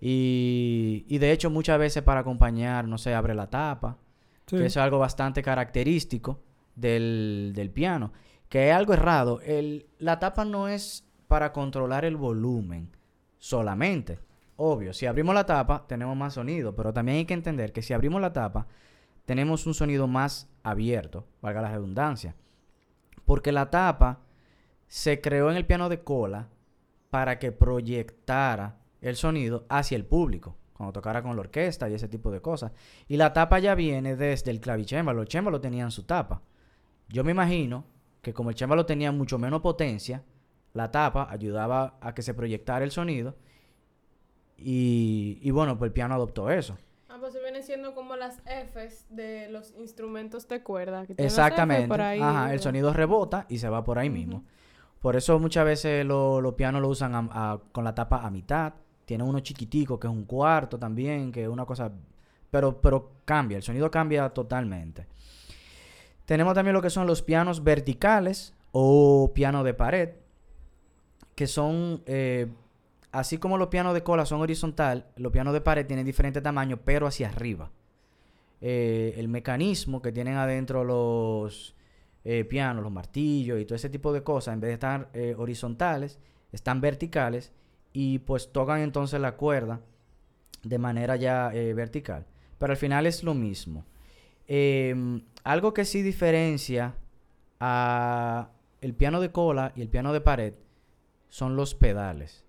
Y, 0.00 1.04
y 1.08 1.18
de 1.18 1.32
hecho, 1.32 1.50
muchas 1.50 1.78
veces 1.78 2.02
para 2.02 2.20
acompañar, 2.20 2.86
no 2.88 2.96
sé, 2.98 3.14
abre 3.14 3.34
la 3.34 3.48
tapa. 3.50 3.98
Sí. 4.46 4.56
Que 4.56 4.66
eso 4.66 4.80
es 4.80 4.84
algo 4.84 4.98
bastante 4.98 5.42
característico 5.42 6.40
del, 6.80 7.52
del 7.54 7.70
piano. 7.70 8.12
Que 8.48 8.70
es 8.70 8.74
algo 8.74 8.94
errado. 8.94 9.40
El, 9.42 9.86
la 9.98 10.18
tapa 10.18 10.44
no 10.44 10.68
es 10.68 11.06
para 11.28 11.52
controlar 11.52 12.04
el 12.04 12.16
volumen 12.16 12.90
solamente. 13.38 14.18
Obvio, 14.56 14.92
si 14.92 15.06
abrimos 15.06 15.34
la 15.34 15.46
tapa 15.46 15.86
tenemos 15.86 16.16
más 16.16 16.34
sonido, 16.34 16.74
pero 16.74 16.92
también 16.92 17.18
hay 17.18 17.24
que 17.24 17.34
entender 17.34 17.72
que 17.72 17.82
si 17.82 17.94
abrimos 17.94 18.20
la 18.20 18.32
tapa 18.32 18.66
tenemos 19.24 19.66
un 19.66 19.74
sonido 19.74 20.06
más 20.06 20.50
abierto, 20.62 21.26
valga 21.40 21.62
la 21.62 21.70
redundancia. 21.70 22.34
Porque 23.24 23.52
la 23.52 23.70
tapa 23.70 24.20
se 24.88 25.20
creó 25.20 25.50
en 25.50 25.56
el 25.56 25.66
piano 25.66 25.88
de 25.88 26.02
cola 26.02 26.48
para 27.10 27.38
que 27.38 27.52
proyectara 27.52 28.80
el 29.00 29.16
sonido 29.16 29.66
hacia 29.68 29.96
el 29.96 30.04
público, 30.04 30.56
cuando 30.72 30.92
tocara 30.92 31.22
con 31.22 31.36
la 31.36 31.40
orquesta 31.40 31.88
y 31.88 31.94
ese 31.94 32.08
tipo 32.08 32.30
de 32.30 32.42
cosas. 32.42 32.72
Y 33.06 33.16
la 33.16 33.32
tapa 33.32 33.60
ya 33.60 33.74
viene 33.74 34.16
desde 34.16 34.50
el 34.50 34.60
clavicémbalo. 34.60 35.20
Los 35.20 35.28
chémbalos 35.28 35.60
tenían 35.60 35.90
su 35.90 36.02
tapa. 36.02 36.42
Yo 37.12 37.24
me 37.24 37.32
imagino 37.32 37.84
que 38.22 38.32
como 38.32 38.50
el 38.50 38.56
chémbalo 38.56 38.86
tenía 38.86 39.12
mucho 39.12 39.38
menos 39.38 39.60
potencia, 39.60 40.22
la 40.74 40.90
tapa 40.90 41.26
ayudaba 41.30 41.98
a 42.00 42.14
que 42.14 42.22
se 42.22 42.34
proyectara 42.34 42.84
el 42.84 42.90
sonido. 42.90 43.34
Y, 44.56 45.38
y 45.42 45.50
bueno, 45.50 45.78
pues 45.78 45.88
el 45.88 45.92
piano 45.92 46.14
adoptó 46.14 46.50
eso. 46.50 46.76
Ah, 47.08 47.16
pues 47.18 47.32
se 47.32 47.40
viene 47.40 47.62
siendo 47.62 47.94
como 47.94 48.14
las 48.16 48.40
Fs 48.44 49.06
de 49.08 49.48
los 49.50 49.72
instrumentos 49.78 50.46
de 50.48 50.62
cuerda. 50.62 51.00
que 51.06 51.14
tienen 51.14 51.26
Exactamente. 51.26 51.88
por 51.88 52.00
ahí, 52.00 52.20
Ajá, 52.20 52.52
el 52.52 52.60
sonido 52.60 52.92
rebota 52.92 53.46
y 53.48 53.58
se 53.58 53.68
va 53.68 53.82
por 53.82 53.98
ahí 53.98 54.10
mismo. 54.10 54.44
Por 55.00 55.16
eso 55.16 55.38
muchas 55.38 55.64
veces 55.64 56.04
lo- 56.04 56.40
los 56.42 56.54
pianos 56.54 56.82
lo 56.82 56.88
usan 56.88 57.14
a- 57.14 57.28
a- 57.32 57.60
con 57.72 57.84
la 57.84 57.94
tapa 57.94 58.24
a 58.26 58.30
mitad. 58.30 58.74
Tiene 59.06 59.24
uno 59.24 59.40
chiquitico 59.40 59.98
que 59.98 60.06
es 60.06 60.12
un 60.12 60.24
cuarto 60.24 60.78
también, 60.78 61.32
que 61.32 61.42
es 61.44 61.48
una 61.48 61.64
cosa... 61.64 61.90
Pero, 62.50 62.80
pero 62.80 63.12
cambia, 63.24 63.56
el 63.56 63.62
sonido 63.62 63.90
cambia 63.90 64.28
totalmente. 64.28 65.06
Tenemos 66.30 66.54
también 66.54 66.74
lo 66.74 66.80
que 66.80 66.90
son 66.90 67.08
los 67.08 67.22
pianos 67.22 67.64
verticales 67.64 68.54
o 68.70 69.32
piano 69.34 69.64
de 69.64 69.74
pared, 69.74 70.10
que 71.34 71.48
son, 71.48 72.04
eh, 72.06 72.46
así 73.10 73.38
como 73.38 73.58
los 73.58 73.66
pianos 73.66 73.94
de 73.94 74.04
cola 74.04 74.24
son 74.24 74.40
horizontal, 74.40 75.08
los 75.16 75.32
pianos 75.32 75.52
de 75.52 75.60
pared 75.60 75.86
tienen 75.86 76.06
diferentes 76.06 76.40
tamaños, 76.40 76.78
pero 76.84 77.08
hacia 77.08 77.30
arriba. 77.30 77.72
Eh, 78.60 79.14
el 79.16 79.26
mecanismo 79.26 80.00
que 80.00 80.12
tienen 80.12 80.36
adentro 80.36 80.84
los 80.84 81.74
eh, 82.22 82.44
pianos, 82.44 82.84
los 82.84 82.92
martillos 82.92 83.60
y 83.60 83.64
todo 83.64 83.74
ese 83.74 83.90
tipo 83.90 84.12
de 84.12 84.22
cosas, 84.22 84.54
en 84.54 84.60
vez 84.60 84.68
de 84.68 84.74
estar 84.74 85.10
horizontales, 85.36 86.20
están 86.52 86.80
verticales 86.80 87.52
y 87.92 88.20
pues 88.20 88.52
tocan 88.52 88.82
entonces 88.82 89.20
la 89.20 89.32
cuerda 89.32 89.80
de 90.62 90.78
manera 90.78 91.16
ya 91.16 91.48
vertical. 91.48 92.24
Pero 92.56 92.72
al 92.72 92.76
final 92.76 93.06
es 93.06 93.24
lo 93.24 93.34
mismo. 93.34 93.84
Em, 94.52 95.22
algo 95.44 95.72
que 95.72 95.84
sí 95.84 96.02
diferencia 96.02 96.96
a 97.60 98.50
el 98.80 98.94
piano 98.94 99.20
de 99.20 99.30
cola 99.30 99.72
y 99.76 99.80
el 99.80 99.88
piano 99.88 100.12
de 100.12 100.20
pared 100.20 100.54
son 101.28 101.54
los 101.54 101.76
pedales. 101.76 102.44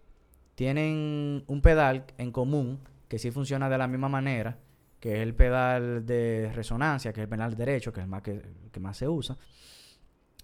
Tienen 0.55 1.43
un 1.45 1.61
pedal 1.61 2.05
en 2.17 2.31
común 2.31 2.79
que 3.07 3.19
sí 3.19 3.29
funciona 3.29 3.69
de 3.69 3.77
la 3.77 3.87
misma 3.87 4.09
manera, 4.09 4.57
que 4.99 5.17
es 5.17 5.19
el 5.19 5.35
pedal 5.35 6.03
de 6.07 6.51
resonancia, 6.55 7.13
que 7.13 7.19
es 7.19 7.25
el 7.25 7.29
pedal 7.29 7.55
derecho, 7.55 7.93
que 7.93 7.99
es 7.99 8.05
el 8.05 8.09
más 8.09 8.23
que, 8.23 8.41
que 8.71 8.79
más 8.79 8.97
se 8.97 9.07
usa. 9.07 9.37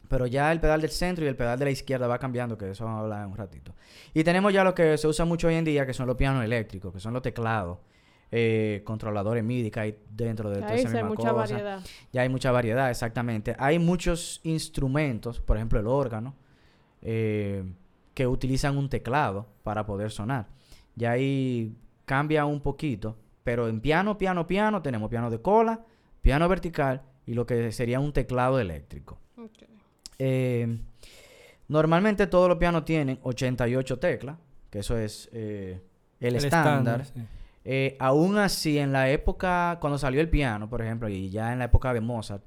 Pero 0.07 0.27
ya 0.27 0.51
el 0.51 0.59
pedal 0.59 0.79
del 0.79 0.91
centro 0.91 1.25
y 1.25 1.27
el 1.27 1.35
pedal 1.35 1.57
de 1.57 1.65
la 1.65 1.71
izquierda 1.71 2.05
va 2.05 2.19
cambiando, 2.19 2.55
que 2.55 2.65
de 2.65 2.73
eso 2.73 2.85
vamos 2.85 2.99
a 2.99 3.03
hablar 3.03 3.23
en 3.23 3.31
un 3.31 3.37
ratito. 3.37 3.73
Y 4.13 4.23
tenemos 4.23 4.53
ya 4.53 4.63
lo 4.63 4.75
que 4.75 4.95
se 4.95 5.07
usa 5.07 5.25
mucho 5.25 5.47
hoy 5.47 5.55
en 5.55 5.65
día, 5.65 5.87
que 5.87 5.93
son 5.95 6.05
los 6.05 6.17
pianos 6.17 6.45
eléctricos, 6.45 6.93
que 6.93 6.99
son 6.99 7.13
los 7.13 7.23
teclados, 7.23 7.79
eh, 8.31 8.81
controladores 8.83 9.43
MIDI 9.43 9.71
que 9.71 9.79
hay 9.79 9.97
dentro 10.09 10.49
de 10.49 10.57
toda 10.57 10.69
Ahí 10.71 10.79
esa 10.79 10.89
sí 10.89 10.97
hay 10.97 11.03
misma 11.03 11.15
mucha 11.15 11.29
cosa. 11.31 11.53
variedad. 11.53 11.79
Ya 12.11 12.21
hay 12.21 12.29
mucha 12.29 12.51
variedad, 12.51 12.89
exactamente. 12.89 13.55
Hay 13.57 13.79
muchos 13.79 14.41
instrumentos, 14.43 15.39
por 15.39 15.57
ejemplo 15.57 15.79
el 15.79 15.87
órgano, 15.87 16.35
eh, 17.01 17.63
que 18.13 18.27
utilizan 18.27 18.77
un 18.77 18.89
teclado 18.89 19.47
para 19.63 19.85
poder 19.85 20.11
sonar. 20.11 20.47
Ya 20.95 21.11
ahí 21.11 21.75
cambia 22.05 22.45
un 22.45 22.59
poquito, 22.61 23.15
pero 23.43 23.67
en 23.69 23.79
piano, 23.79 24.17
piano, 24.17 24.45
piano 24.47 24.81
tenemos 24.81 25.09
piano 25.09 25.29
de 25.29 25.41
cola, 25.41 25.85
piano 26.21 26.49
vertical 26.49 27.03
y 27.25 27.33
lo 27.33 27.45
que 27.45 27.71
sería 27.71 27.99
un 27.99 28.11
teclado 28.11 28.59
eléctrico. 28.59 29.19
Eh, 30.19 30.79
normalmente 31.67 32.27
todos 32.27 32.49
los 32.49 32.57
pianos 32.57 32.83
tienen 32.83 33.19
88 33.21 33.99
teclas, 33.99 34.37
que 34.69 34.79
eso 34.79 34.97
es 34.97 35.29
eh, 35.31 35.79
el, 36.19 36.35
estándar. 36.35 37.05
sí. 37.05 37.21
Eh, 37.69 37.97
aún 37.99 38.37
así, 38.37 38.77
en 38.77 38.93
la 38.93 39.09
época, 39.09 39.77
cuando 39.81 39.97
salió 39.97 40.21
el 40.21 40.29
piano, 40.29 40.69
por 40.69 40.81
ejemplo, 40.81 41.09
y 41.09 41.29
ya 41.29 41.51
en 41.51 41.59
la 41.59 41.65
época 41.65 41.93
de 41.93 41.99
Mozart, 41.99 42.41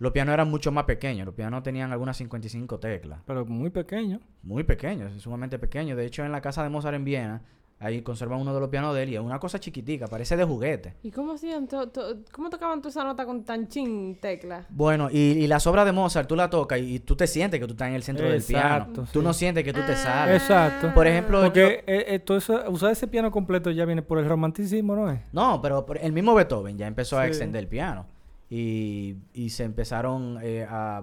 los 0.00 0.10
pianos 0.10 0.34
eran 0.34 0.50
mucho 0.50 0.72
más 0.72 0.82
pequeños. 0.82 1.26
Los 1.26 1.34
pianos 1.36 1.62
tenían 1.62 1.92
algunas 1.92 2.16
55 2.16 2.80
teclas. 2.80 3.20
Pero 3.24 3.46
muy 3.46 3.70
pequeño. 3.70 4.20
Muy 4.42 4.64
pequeños, 4.64 5.12
sumamente 5.22 5.60
pequeños. 5.60 5.96
De 5.96 6.06
hecho, 6.06 6.24
en 6.24 6.32
la 6.32 6.40
casa 6.40 6.64
de 6.64 6.70
Mozart 6.70 6.96
en 6.96 7.04
Viena, 7.04 7.42
ahí 7.80 8.02
conservan 8.02 8.40
uno 8.40 8.52
de 8.54 8.60
los 8.60 8.68
pianos 8.68 8.94
de 8.94 9.02
él 9.02 9.08
y 9.08 9.14
es 9.16 9.20
una 9.20 9.38
cosa 9.38 9.58
chiquitica, 9.58 10.06
parece 10.06 10.36
de 10.36 10.44
juguete. 10.44 10.94
¿Y 11.02 11.10
cómo 11.10 11.32
hacían? 11.32 11.66
to- 11.66 11.88
to- 11.88 12.18
¿Cómo 12.30 12.50
tocaban 12.50 12.80
tú 12.82 12.88
esa 12.90 13.02
nota 13.04 13.24
con 13.24 13.42
tan 13.42 13.66
chin 13.68 14.18
tecla? 14.20 14.66
Bueno, 14.68 15.08
y, 15.10 15.18
y 15.18 15.46
las 15.46 15.66
obras 15.66 15.86
de 15.86 15.92
Mozart, 15.92 16.28
tú 16.28 16.36
la 16.36 16.48
tocas 16.50 16.78
y, 16.78 16.96
y 16.96 16.98
tú 17.00 17.16
te 17.16 17.26
sientes 17.26 17.58
que 17.58 17.66
tú 17.66 17.72
estás 17.72 17.88
en 17.88 17.94
el 17.94 18.02
centro 18.02 18.28
del 18.28 18.42
piano. 18.42 18.68
Exacto, 18.84 19.06
Tú 19.12 19.20
sí. 19.20 19.24
no 19.24 19.32
sientes 19.32 19.64
que 19.64 19.72
tú 19.72 19.80
te 19.86 19.92
Ah. 19.92 19.96
sales. 19.96 20.42
Exacto. 20.42 20.92
Por 20.94 21.06
ejemplo, 21.06 21.42
Porque 21.42 21.82
eh, 21.86 22.04
eh, 22.08 22.18
todo 22.18 22.36
eso, 22.38 22.62
usar 22.70 22.92
ese 22.92 23.06
piano 23.08 23.30
completo 23.30 23.70
ya 23.70 23.84
viene 23.86 24.02
por 24.02 24.18
el 24.18 24.26
romanticismo, 24.28 24.94
¿no 24.94 25.10
es? 25.10 25.20
No, 25.32 25.60
pero 25.62 25.86
por- 25.86 25.98
el 25.98 26.12
mismo 26.12 26.34
Beethoven 26.34 26.76
ya 26.76 26.86
empezó 26.86 27.18
a 27.18 27.22
Sí. 27.24 27.28
extender 27.28 27.60
el 27.62 27.68
piano. 27.68 28.04
Y, 28.50 29.16
y 29.32 29.50
se 29.50 29.64
empezaron 29.64 30.38
eh, 30.42 30.66
a... 30.68 31.02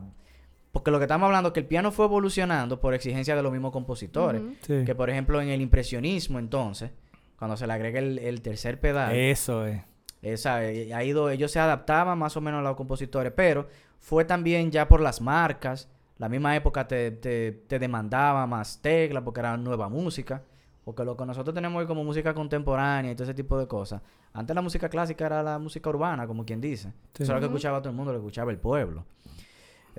Porque 0.78 0.92
lo 0.92 1.00
que 1.00 1.06
estamos 1.06 1.26
hablando 1.26 1.48
es 1.48 1.54
que 1.54 1.60
el 1.62 1.66
piano 1.66 1.92
fue 1.92 2.06
evolucionando 2.06 2.80
por 2.80 2.94
exigencia 2.94 3.36
de 3.36 3.42
los 3.42 3.52
mismos 3.52 3.72
compositores. 3.72 4.44
Sí. 4.62 4.84
Que 4.86 4.94
por 4.94 5.10
ejemplo 5.10 5.42
en 5.42 5.50
el 5.50 5.60
impresionismo 5.60 6.38
entonces, 6.38 6.92
cuando 7.40 7.58
se 7.58 7.66
le 7.66 7.74
agrega 7.74 7.98
el, 7.98 8.20
el 8.20 8.44
tercer 8.44 8.80
pedal, 8.80 9.16
Eso 9.16 9.66
es. 9.66 9.82
esa, 10.22 10.64
eh, 10.64 10.94
ha 10.94 11.04
ido, 11.04 11.32
ellos 11.32 11.50
se 11.52 11.60
adaptaban 11.60 12.20
más 12.20 12.38
o 12.38 12.42
menos 12.42 12.60
a 12.60 12.62
los 12.62 12.76
compositores, 12.76 13.34
pero 13.36 13.68
fue 14.00 14.24
también 14.24 14.70
ya 14.70 14.88
por 14.88 15.02
las 15.02 15.20
marcas. 15.20 15.90
La 16.20 16.30
misma 16.30 16.56
época 16.56 16.88
te, 16.88 17.10
te, 17.10 17.54
te 17.54 17.80
demandaba 17.80 18.46
más 18.46 18.80
teclas 18.80 19.24
porque 19.24 19.40
era 19.40 19.58
nueva 19.58 19.90
música. 19.90 20.44
Porque 20.86 21.04
lo 21.04 21.18
que 21.18 21.26
nosotros 21.26 21.56
tenemos 21.56 21.80
hoy 21.82 21.88
como 21.88 22.04
música 22.04 22.36
contemporánea 22.36 23.12
y 23.12 23.16
todo 23.16 23.24
ese 23.24 23.34
tipo 23.34 23.58
de 23.58 23.66
cosas. 23.68 24.00
Antes 24.32 24.56
la 24.56 24.62
música 24.62 24.90
clásica 24.90 25.26
era 25.26 25.42
la 25.42 25.58
música 25.58 25.90
urbana, 25.90 26.28
como 26.28 26.46
quien 26.46 26.62
dice. 26.62 26.94
Sí. 27.16 27.24
Eso 27.24 27.32
era 27.32 27.40
lo 27.40 27.40
que 27.40 27.46
escuchaba 27.48 27.80
todo 27.82 27.90
el 27.90 27.96
mundo, 27.96 28.14
lo 28.14 28.20
que 28.20 28.26
escuchaba 28.28 28.52
el 28.52 28.60
pueblo. 28.60 29.04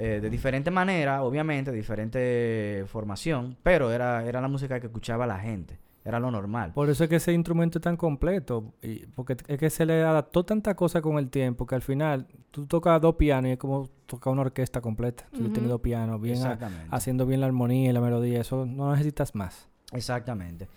Eh, 0.00 0.20
de 0.20 0.30
diferente 0.30 0.70
manera, 0.70 1.22
obviamente, 1.22 1.72
diferente 1.72 2.84
formación, 2.86 3.56
pero 3.62 3.90
era, 3.90 4.24
era 4.24 4.40
la 4.40 4.46
música 4.48 4.78
que 4.80 4.86
escuchaba 4.86 5.26
la 5.26 5.38
gente. 5.38 5.78
Era 6.04 6.20
lo 6.20 6.30
normal. 6.30 6.72
Por 6.72 6.88
eso 6.88 7.04
es 7.04 7.10
que 7.10 7.16
ese 7.16 7.32
instrumento 7.32 7.78
es 7.78 7.82
tan 7.82 7.96
completo. 7.96 8.72
Y 8.80 9.04
porque 9.06 9.36
es 9.46 9.58
que 9.58 9.68
se 9.68 9.84
le 9.84 10.02
adaptó 10.02 10.44
tanta 10.44 10.74
cosa 10.74 11.02
con 11.02 11.18
el 11.18 11.28
tiempo 11.28 11.66
que 11.66 11.74
al 11.74 11.82
final 11.82 12.26
tú 12.50 12.66
tocas 12.66 13.00
dos 13.00 13.16
pianos 13.16 13.48
y 13.50 13.52
es 13.52 13.58
como 13.58 13.90
tocar 14.06 14.32
una 14.32 14.42
orquesta 14.42 14.80
completa. 14.80 15.26
Tú 15.32 15.40
Ujú. 15.42 15.52
tienes 15.52 15.68
dos 15.70 15.80
pianos, 15.80 16.20
bien 16.20 16.42
a- 16.46 16.58
haciendo 16.90 17.26
bien 17.26 17.40
la 17.40 17.46
armonía 17.46 17.90
y 17.90 17.92
la 17.92 18.00
melodía. 18.00 18.40
Eso 18.40 18.64
no 18.64 18.92
necesitas 18.92 19.34
más. 19.34 19.68
Exactamente. 19.92 20.68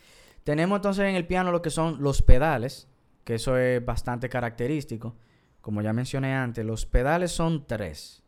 Tenemos 0.43 0.77
entonces 0.77 1.05
en 1.07 1.15
el 1.15 1.27
piano 1.27 1.51
lo 1.51 1.61
que 1.61 1.69
son 1.69 2.01
los 2.01 2.21
pedales, 2.23 2.89
que 3.23 3.35
eso 3.35 3.55
es 3.57 3.85
bastante 3.85 4.27
característico. 4.27 5.15
Como 5.61 5.81
ya 5.83 5.93
mencioné 5.93 6.33
antes, 6.33 6.65
los 6.65 6.85
pedales 6.87 7.31
son 7.31 7.65
tres. 7.67 8.20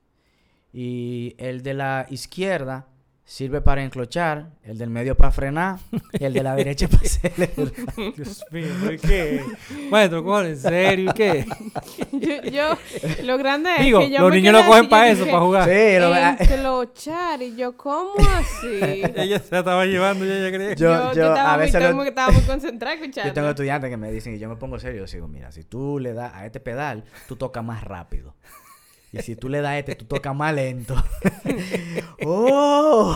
Y 0.73 1.35
el 1.37 1.61
de 1.61 1.75
la 1.75 2.07
izquierda 2.09 2.87
sirve 3.25 3.61
para 3.61 3.83
enclochar, 3.83 4.49
el 4.63 4.77
del 4.77 4.89
medio 4.89 5.15
para 5.15 5.31
frenar, 5.31 5.77
y 6.19 6.23
el 6.25 6.33
de 6.33 6.43
la 6.43 6.55
derecha 6.55 6.87
para 6.89 7.01
acelerar. 7.03 7.71
Dios 8.17 8.43
mío, 8.51 8.91
¿y 8.91 8.97
qué? 8.97 9.45
Maestro, 9.89 10.23
cojones, 10.23 10.65
¿en 10.65 10.71
serio? 10.71 11.11
¿Y 11.11 11.13
qué? 11.13 11.45
yo, 12.11 12.41
yo, 12.51 12.77
lo 13.23 13.37
grande 13.37 13.69
es 13.77 13.85
Digo, 13.85 13.99
que 14.01 14.09
yo 14.09 14.19
los 14.19 14.29
me 14.31 14.35
niños 14.35 14.53
lo 14.53 14.65
cogen 14.67 14.89
para 14.89 15.07
yo 15.07 15.13
eso, 15.13 15.25
para 15.25 15.39
jugar. 15.39 15.69
Sí, 15.69 15.99
lo- 15.99 16.53
Enclochar, 16.55 17.41
y 17.43 17.55
yo, 17.55 17.77
¿cómo 17.77 18.11
así? 18.35 18.67
Ella 19.15 19.39
se 19.39 19.51
la 19.51 19.59
estaba 19.59 19.85
llevando, 19.85 20.25
ya 20.25 20.33
ella 20.35 20.51
creía. 20.51 20.73
Yo- 20.73 20.89
yo, 20.89 21.13
yo 21.13 21.27
estaba, 21.29 21.53
a 21.53 21.57
muy, 21.57 21.59
veces 21.59 21.75
estaba 21.75 21.89
lo- 21.91 21.95
muy- 21.97 22.07
estaba 22.07 22.31
muy 22.33 22.41
concentrada 22.43 22.95
escuchando. 22.95 23.29
Yo 23.29 23.33
tengo 23.33 23.49
estudiantes 23.49 23.89
que 23.89 23.97
me 23.97 24.11
dicen 24.11 24.33
y 24.35 24.39
yo 24.39 24.49
me 24.49 24.55
pongo 24.57 24.77
serio. 24.79 25.05
Yo 25.05 25.11
digo, 25.13 25.27
mira, 25.27 25.51
si 25.51 25.63
tú 25.63 25.97
le 25.99 26.13
das 26.13 26.33
a 26.33 26.45
este 26.45 26.59
pedal, 26.59 27.03
tú 27.27 27.35
tocas 27.35 27.63
más 27.63 27.83
rápido. 27.83 28.35
Y 29.13 29.21
si 29.21 29.35
tú 29.35 29.47
le 29.47 29.61
das 29.61 29.77
este, 29.77 29.95
tú 29.95 30.05
tocas 30.05 30.35
más 30.35 30.53
lento. 30.55 30.95
¡Oh! 32.25 33.15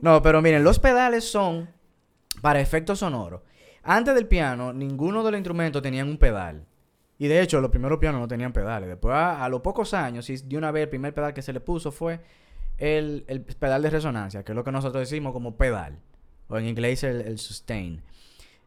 no, 0.00 0.20
pero 0.20 0.42
miren, 0.42 0.64
los 0.64 0.80
pedales 0.80 1.30
son 1.30 1.70
para 2.40 2.60
efectos 2.60 2.98
sonoros. 2.98 3.42
Antes 3.84 4.16
del 4.16 4.26
piano, 4.26 4.72
ninguno 4.72 5.22
de 5.22 5.30
los 5.30 5.38
instrumentos 5.38 5.80
tenían 5.80 6.08
un 6.08 6.18
pedal. 6.18 6.66
Y 7.18 7.28
de 7.28 7.40
hecho, 7.40 7.60
los 7.60 7.70
primeros 7.70 8.00
pianos 8.00 8.20
no 8.20 8.26
tenían 8.26 8.52
pedales. 8.52 8.88
Después, 8.88 9.14
a, 9.14 9.44
a 9.44 9.48
los 9.48 9.60
pocos 9.60 9.94
años, 9.94 10.28
y 10.28 10.36
de 10.36 10.58
una 10.58 10.72
vez 10.72 10.82
el 10.82 10.88
primer 10.88 11.14
pedal 11.14 11.32
que 11.32 11.42
se 11.42 11.52
le 11.52 11.60
puso 11.60 11.92
fue 11.92 12.20
el, 12.78 13.24
el 13.28 13.42
pedal 13.42 13.80
de 13.80 13.90
resonancia, 13.90 14.42
que 14.42 14.50
es 14.50 14.56
lo 14.56 14.64
que 14.64 14.72
nosotros 14.72 15.08
decimos 15.08 15.32
como 15.32 15.56
pedal. 15.56 16.00
O 16.48 16.58
en 16.58 16.66
inglés 16.66 17.04
el, 17.04 17.20
el 17.20 17.38
sustain. 17.38 18.02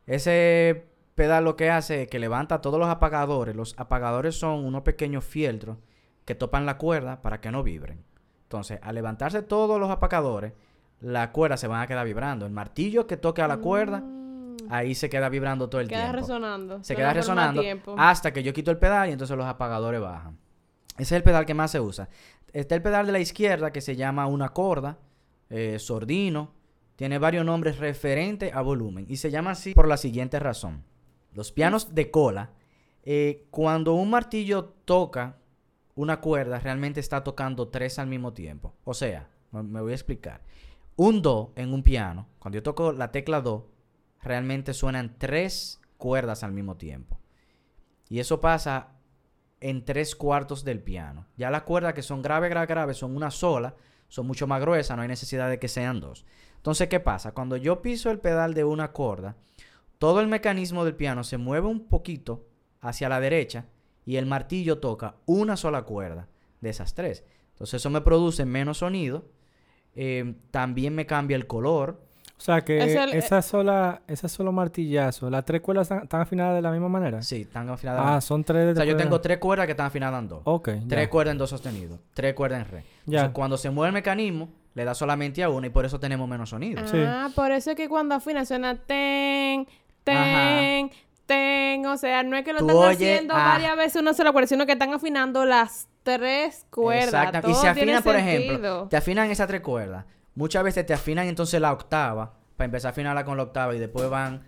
Ese 0.07 0.85
pedal 1.15 1.43
lo 1.45 1.55
que 1.55 1.69
hace 1.69 2.03
es 2.03 2.07
que 2.07 2.19
levanta 2.19 2.61
todos 2.61 2.79
los 2.79 2.89
apagadores. 2.89 3.55
Los 3.55 3.73
apagadores 3.77 4.35
son 4.35 4.65
unos 4.65 4.83
pequeños 4.83 5.23
fieltros 5.23 5.77
que 6.25 6.35
topan 6.35 6.65
la 6.65 6.77
cuerda 6.77 7.21
para 7.21 7.41
que 7.41 7.51
no 7.51 7.63
vibren. 7.63 8.03
Entonces, 8.43 8.79
al 8.81 8.95
levantarse 8.95 9.41
todos 9.41 9.79
los 9.79 9.89
apagadores, 9.89 10.53
la 11.01 11.31
cuerda 11.31 11.57
se 11.57 11.67
van 11.67 11.81
a 11.81 11.87
quedar 11.87 12.05
vibrando. 12.05 12.45
El 12.45 12.51
martillo 12.51 13.07
que 13.07 13.17
toque 13.17 13.41
a 13.41 13.47
la 13.47 13.57
cuerda, 13.57 13.99
Mm. 13.99 14.57
ahí 14.69 14.95
se 14.95 15.09
queda 15.09 15.29
vibrando 15.29 15.69
todo 15.69 15.81
el 15.81 15.87
queda 15.87 16.01
tiempo. 16.03 16.17
resonando. 16.17 16.83
Se 16.83 16.95
queda 16.95 17.13
resonando 17.13 17.61
hasta 17.97 18.31
que 18.33 18.43
yo 18.43 18.53
quito 18.53 18.71
el 18.71 18.77
pedal 18.77 19.09
y 19.09 19.11
entonces 19.11 19.35
los 19.37 19.45
apagadores 19.45 19.99
bajan. 20.01 20.37
Ese 20.93 21.03
es 21.03 21.11
el 21.13 21.23
pedal 21.23 21.45
que 21.45 21.53
más 21.53 21.71
se 21.71 21.79
usa. 21.79 22.07
Está 22.53 22.75
el 22.75 22.81
pedal 22.81 23.05
de 23.05 23.11
la 23.11 23.19
izquierda 23.19 23.71
que 23.71 23.81
se 23.81 23.95
llama 23.97 24.27
una 24.27 24.49
corda, 24.49 24.97
eh, 25.49 25.77
sordino. 25.79 26.53
Tiene 26.95 27.19
varios 27.19 27.45
nombres 27.45 27.77
referentes 27.79 28.53
a 28.53 28.61
volumen 28.61 29.05
y 29.09 29.17
se 29.17 29.29
llama 29.29 29.51
así 29.51 29.73
por 29.73 29.87
la 29.87 29.97
siguiente 29.97 30.39
razón. 30.39 30.83
Los 31.35 31.51
pianos 31.51 31.93
de 31.93 32.09
cola, 32.09 32.53
eh, 33.03 33.45
cuando 33.51 33.93
un 33.93 34.09
martillo 34.09 34.65
toca 34.85 35.37
una 35.93 36.19
cuerda, 36.21 36.59
realmente 36.59 36.99
está 36.99 37.23
tocando 37.23 37.67
tres 37.67 37.99
al 37.99 38.07
mismo 38.07 38.33
tiempo. 38.33 38.73
O 38.83 38.93
sea, 38.93 39.29
me, 39.51 39.61
me 39.61 39.81
voy 39.81 39.91
a 39.91 39.95
explicar. 39.95 40.41
Un 40.95 41.21
do 41.21 41.53
en 41.55 41.73
un 41.73 41.83
piano, 41.83 42.27
cuando 42.39 42.55
yo 42.55 42.63
toco 42.63 42.93
la 42.93 43.11
tecla 43.11 43.41
do, 43.41 43.69
realmente 44.21 44.73
suenan 44.73 45.15
tres 45.17 45.81
cuerdas 45.97 46.43
al 46.43 46.53
mismo 46.53 46.77
tiempo. 46.77 47.19
Y 48.09 48.19
eso 48.19 48.39
pasa 48.39 48.95
en 49.59 49.83
tres 49.83 50.15
cuartos 50.15 50.63
del 50.63 50.81
piano. 50.81 51.25
Ya 51.37 51.49
las 51.49 51.63
cuerdas 51.63 51.93
que 51.93 52.01
son 52.01 52.21
grave, 52.21 52.49
grave, 52.49 52.67
grave 52.67 52.93
son 52.93 53.15
una 53.15 53.31
sola, 53.31 53.75
son 54.07 54.27
mucho 54.27 54.47
más 54.47 54.61
gruesas, 54.61 54.95
no 54.95 55.01
hay 55.03 55.09
necesidad 55.09 55.49
de 55.49 55.59
que 55.59 55.67
sean 55.67 55.99
dos. 55.99 56.25
Entonces, 56.57 56.87
¿qué 56.87 56.99
pasa? 56.99 57.33
Cuando 57.33 57.57
yo 57.57 57.81
piso 57.81 58.11
el 58.11 58.19
pedal 58.19 58.53
de 58.53 58.63
una 58.63 58.91
cuerda, 58.91 59.35
todo 59.99 60.19
el 60.21 60.27
mecanismo 60.27 60.85
del 60.85 60.95
piano 60.95 61.23
se 61.23 61.37
mueve 61.37 61.67
un 61.67 61.87
poquito 61.87 62.45
hacia 62.81 63.09
la 63.09 63.19
derecha 63.19 63.65
y 64.05 64.17
el 64.17 64.25
martillo 64.25 64.77
toca 64.79 65.15
una 65.25 65.57
sola 65.57 65.83
cuerda 65.83 66.27
de 66.61 66.69
esas 66.69 66.93
tres. 66.93 67.23
Entonces 67.53 67.75
eso 67.81 67.89
me 67.89 68.01
produce 68.01 68.45
menos 68.45 68.79
sonido, 68.79 69.25
eh, 69.95 70.35
también 70.51 70.93
me 70.95 71.05
cambia 71.05 71.35
el 71.37 71.47
color. 71.47 72.01
O 72.37 72.41
sea 72.41 72.61
que 72.65 72.79
Es 72.83 72.95
el- 72.95 73.13
esa 73.13 73.41
sola, 73.41 74.01
esa 74.07 74.27
solo 74.27 74.51
martillazo, 74.51 75.29
las 75.29 75.45
tres 75.45 75.61
cuerdas 75.61 75.83
están, 75.89 76.03
están 76.03 76.19
afinadas 76.21 76.53
de 76.55 76.61
la 76.61 76.69
misma 76.71 76.89
manera. 76.89 77.21
Sí, 77.21 77.41
están 77.43 77.69
afinadas. 77.69 78.01
Ah, 78.05 78.19
son 78.19 78.43
tres 78.43 78.65
de 78.65 78.71
o 78.73 78.75
sea, 78.75 78.83
yo 78.83 78.97
tengo 78.97 79.21
tres 79.21 79.37
cuerdas 79.37 79.65
que 79.67 79.71
están 79.71 79.85
afinadas 79.87 80.21
en 80.21 80.27
dos. 80.27 80.41
Ok, 80.43 80.69
Tres 80.89 81.05
ya. 81.05 81.09
cuerdas 81.09 81.31
en 81.31 81.37
do 81.37 81.47
sostenido, 81.47 81.97
tres 82.13 82.33
cuerdas 82.33 82.65
en 82.65 82.71
re. 82.71 82.83
Ya. 83.05 83.31
Cuando 83.31 83.55
se 83.57 83.69
mueve 83.69 83.87
el 83.87 83.93
mecanismo, 83.93 84.49
le 84.73 84.83
da 84.83 84.93
solamente 84.93 85.41
a 85.43 85.49
una 85.49 85.67
y 85.67 85.69
por 85.69 85.85
eso 85.85 85.97
tenemos 86.01 86.27
menos 86.27 86.49
sonido. 86.49 86.85
Sí. 86.87 86.97
Ah, 87.07 87.29
por 87.33 87.51
eso 87.53 87.69
es 87.71 87.77
que 87.77 87.87
cuando 87.87 88.15
afina 88.15 88.43
suena 88.43 88.75
ten, 88.75 89.65
Ajá. 90.13 90.57
ten, 90.59 90.91
ten. 91.25 91.85
O 91.87 91.97
sea, 91.97 92.23
no 92.23 92.35
es 92.37 92.43
que 92.43 92.53
lo 92.53 92.59
Tú 92.59 92.69
están 92.69 92.91
haciendo 92.91 93.33
ah. 93.35 93.47
varias 93.53 93.75
veces 93.77 94.01
una 94.01 94.13
sola 94.13 94.31
cuerda, 94.31 94.47
sino 94.47 94.65
que 94.65 94.73
están 94.73 94.93
afinando 94.93 95.45
las 95.45 95.87
tres 96.03 96.65
cuerdas. 96.69 97.25
Exacto. 97.25 97.49
Y 97.49 97.53
Todo 97.53 97.61
se 97.61 97.73
tiene 97.73 97.95
afinan, 97.95 98.03
por 98.03 98.15
ejemplo, 98.15 98.87
te 98.89 98.97
afinan 98.97 99.31
esas 99.31 99.47
tres 99.47 99.61
cuerdas. 99.61 100.05
Muchas 100.35 100.63
veces 100.63 100.85
te 100.85 100.93
afinan 100.93 101.27
entonces 101.27 101.59
la 101.61 101.71
octava, 101.71 102.33
para 102.57 102.65
empezar 102.65 102.89
a 102.89 102.91
afinarla 102.91 103.25
con 103.25 103.37
la 103.37 103.43
octava 103.43 103.73
y 103.75 103.79
después 103.79 104.09
van 104.09 104.43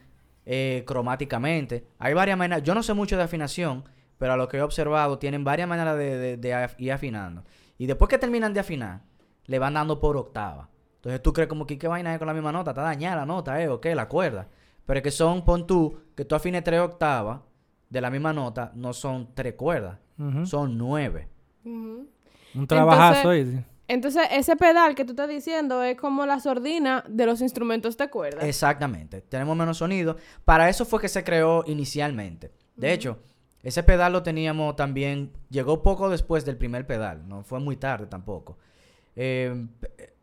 eh, 0.45 0.83
cromáticamente. 0.85 1.87
Hay 1.99 2.13
varias 2.13 2.37
maneras. 2.37 2.63
Yo 2.63 2.75
no 2.75 2.83
sé 2.83 2.93
mucho 2.93 3.17
de 3.17 3.23
afinación, 3.23 3.83
pero 4.17 4.33
a 4.33 4.37
lo 4.37 4.47
que 4.47 4.57
he 4.57 4.61
observado, 4.61 5.17
tienen 5.19 5.43
varias 5.43 5.67
maneras 5.67 5.97
de, 5.97 6.17
de- 6.17 6.37
de 6.37 6.53
af- 6.53 6.75
ir 6.77 6.91
afinando. 6.91 7.43
Y 7.77 7.85
después 7.85 8.09
que 8.09 8.17
terminan 8.17 8.53
de 8.53 8.59
afinar, 8.59 9.01
le 9.45 9.59
van 9.59 9.73
dando 9.73 9.99
por 9.99 10.17
octava. 10.17 10.69
Entonces 10.95 11.21
tú 11.21 11.31
crees 11.33 11.47
como 11.49 11.65
que 11.67 11.77
qué 11.77 11.87
vaina 11.87 12.11
es 12.13 12.17
con 12.19 12.27
la 12.27 12.33
misma 12.33 12.51
nota, 12.51 12.71
está 12.71 12.81
dañada 12.81 13.17
la 13.17 13.25
nota, 13.25 13.61
eh, 13.61 13.67
o 13.69 13.79
qué, 13.79 13.93
la 13.95 14.07
cuerda. 14.07 14.47
Pero 14.87 14.97
es 14.97 15.03
que 15.03 15.11
son, 15.11 15.45
pon 15.45 15.67
tú, 15.67 15.99
que 16.15 16.25
tú 16.25 16.33
afines 16.33 16.63
tres 16.63 16.79
octavas 16.79 17.41
de 17.89 18.01
la 18.01 18.09
misma 18.09 18.33
nota, 18.33 18.71
no 18.73 18.91
son 18.93 19.29
tres 19.35 19.53
cuerdas, 19.53 19.99
son 20.45 20.75
nueve. 20.79 21.27
Un 21.63 22.65
trabajazo 22.67 23.29
ahí. 23.29 23.63
Entonces, 23.89 24.23
ese 24.31 24.55
pedal 24.57 24.95
que 24.95 25.05
tú 25.05 25.11
estás 25.11 25.29
diciendo 25.29 25.81
es 25.83 25.95
como 25.97 26.25
la 26.25 26.39
sordina 26.39 27.03
de 27.07 27.25
los 27.25 27.39
instrumentos 27.41 27.95
de 27.97 28.09
cuerda. 28.09 28.41
Exactamente. 28.47 29.21
Tenemos 29.21 29.55
menos 29.55 29.77
sonido. 29.77 30.17
Para 30.43 30.67
eso 30.69 30.83
fue 30.85 30.99
que 30.99 31.07
se 31.07 31.23
creó 31.23 31.63
inicialmente. 31.67 32.51
De 32.75 32.91
hecho, 32.91 33.19
ese 33.63 33.83
pedal 33.83 34.11
lo 34.13 34.23
teníamos 34.23 34.75
también. 34.75 35.31
Llegó 35.49 35.83
poco 35.83 36.09
después 36.09 36.43
del 36.43 36.57
primer 36.57 36.85
pedal. 36.85 37.27
No 37.29 37.43
fue 37.43 37.59
muy 37.61 37.77
tarde 37.77 38.07
tampoco. 38.07 38.57
Eh, 39.15 39.67
pe- 39.79 40.13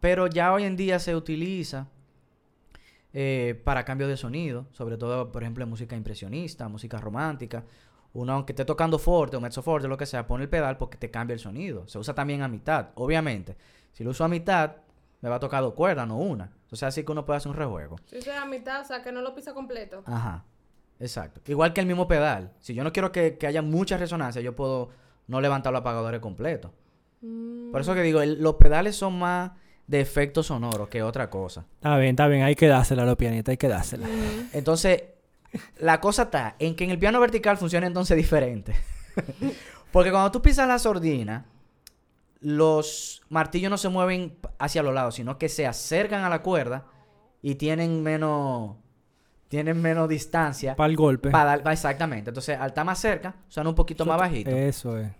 pero 0.00 0.26
ya 0.26 0.52
hoy 0.52 0.64
en 0.64 0.74
día 0.76 0.98
se 0.98 1.14
utiliza 1.14 1.86
eh, 3.12 3.60
para 3.64 3.84
cambio 3.84 4.08
de 4.08 4.16
sonido. 4.16 4.66
Sobre 4.72 4.96
todo, 4.96 5.30
por 5.32 5.42
ejemplo, 5.42 5.64
en 5.64 5.70
música 5.70 5.96
impresionista, 5.96 6.68
música 6.68 6.98
romántica. 6.98 7.64
Uno, 8.14 8.32
aunque 8.34 8.52
esté 8.52 8.64
tocando 8.64 8.98
forte 8.98 9.36
o 9.36 9.40
mezzo 9.40 9.62
forte, 9.62 9.88
lo 9.88 9.96
que 9.96 10.04
sea, 10.06 10.26
pone 10.26 10.44
el 10.44 10.50
pedal 10.50 10.76
porque 10.76 10.98
te 10.98 11.10
cambia 11.10 11.32
el 11.34 11.40
sonido. 11.40 11.86
Se 11.88 11.98
usa 11.98 12.14
también 12.14 12.42
a 12.42 12.48
mitad, 12.48 12.88
obviamente. 12.94 13.56
Si 13.92 14.04
lo 14.04 14.10
uso 14.10 14.24
a 14.24 14.28
mitad, 14.28 14.76
me 15.22 15.28
va 15.30 15.36
a 15.36 15.40
tocar 15.40 15.62
dos 15.62 15.72
cuerdas, 15.74 16.06
no 16.06 16.18
una. 16.18 16.44
Entonces 16.64 16.82
así 16.84 17.04
que 17.04 17.12
uno 17.12 17.24
puede 17.24 17.38
hacer 17.38 17.50
un 17.50 17.56
rejuego. 17.56 17.96
Si 18.06 18.16
es 18.16 18.28
a 18.28 18.44
mitad, 18.44 18.82
o 18.82 18.84
sea, 18.84 19.02
que 19.02 19.12
no 19.12 19.22
lo 19.22 19.34
pisa 19.34 19.54
completo. 19.54 20.02
Ajá. 20.06 20.44
Exacto. 21.00 21.40
Igual 21.50 21.72
que 21.72 21.80
el 21.80 21.86
mismo 21.86 22.06
pedal. 22.06 22.52
Si 22.60 22.74
yo 22.74 22.84
no 22.84 22.92
quiero 22.92 23.12
que, 23.12 23.38
que 23.38 23.46
haya 23.46 23.62
mucha 23.62 23.96
resonancia, 23.96 24.40
yo 24.42 24.54
puedo 24.54 24.90
no 25.26 25.40
levantar 25.40 25.72
los 25.72 25.80
apagadores 25.80 26.20
completos. 26.20 26.70
Mm. 27.22 27.70
Por 27.72 27.80
eso 27.80 27.94
que 27.94 28.02
digo, 28.02 28.20
el- 28.20 28.42
los 28.42 28.54
pedales 28.56 28.94
son 28.96 29.18
más 29.18 29.52
de 29.86 30.00
efecto 30.00 30.42
sonoro 30.42 30.88
que 30.88 31.02
otra 31.02 31.28
cosa. 31.30 31.64
Está 31.74 31.96
bien, 31.98 32.10
está 32.10 32.26
bien. 32.28 32.42
Hay 32.42 32.54
que 32.54 32.66
dársela 32.68 33.02
a 33.02 33.06
los 33.06 33.16
pianistas, 33.16 33.52
hay 33.52 33.56
que 33.58 33.68
dársela. 33.68 34.06
Entonces, 34.52 35.02
la 35.78 36.00
cosa 36.00 36.22
está 36.24 36.56
en 36.58 36.74
que 36.74 36.84
en 36.84 36.90
el 36.90 36.98
piano 36.98 37.20
vertical 37.20 37.58
funciona 37.58 37.86
entonces 37.86 38.16
diferente. 38.16 38.74
Porque 39.92 40.10
cuando 40.10 40.30
tú 40.32 40.40
pisas 40.40 40.66
la 40.66 40.78
sordina, 40.78 41.44
los 42.40 43.22
martillos 43.28 43.70
no 43.70 43.78
se 43.78 43.88
mueven 43.88 44.36
hacia 44.58 44.82
los 44.82 44.94
lados, 44.94 45.14
sino 45.16 45.38
que 45.38 45.48
se 45.48 45.66
acercan 45.66 46.24
a 46.24 46.28
la 46.28 46.42
cuerda 46.42 46.86
y 47.42 47.56
tienen 47.56 48.02
menos 48.02 48.76
tienen 49.48 49.82
menos 49.82 50.08
distancia 50.08 50.74
Para 50.76 50.88
el 50.90 50.96
golpe. 50.96 51.30
para 51.30 51.44
dar- 51.44 51.62
pa- 51.62 51.72
exactamente. 51.74 52.30
Entonces, 52.30 52.58
al 52.58 52.68
estar 52.68 52.86
más 52.86 52.98
cerca, 52.98 53.34
suena 53.48 53.68
un 53.68 53.74
poquito 53.76 54.06
más 54.06 54.16
bajito. 54.18 54.50
Eso 54.50 54.96
es. 54.96 55.10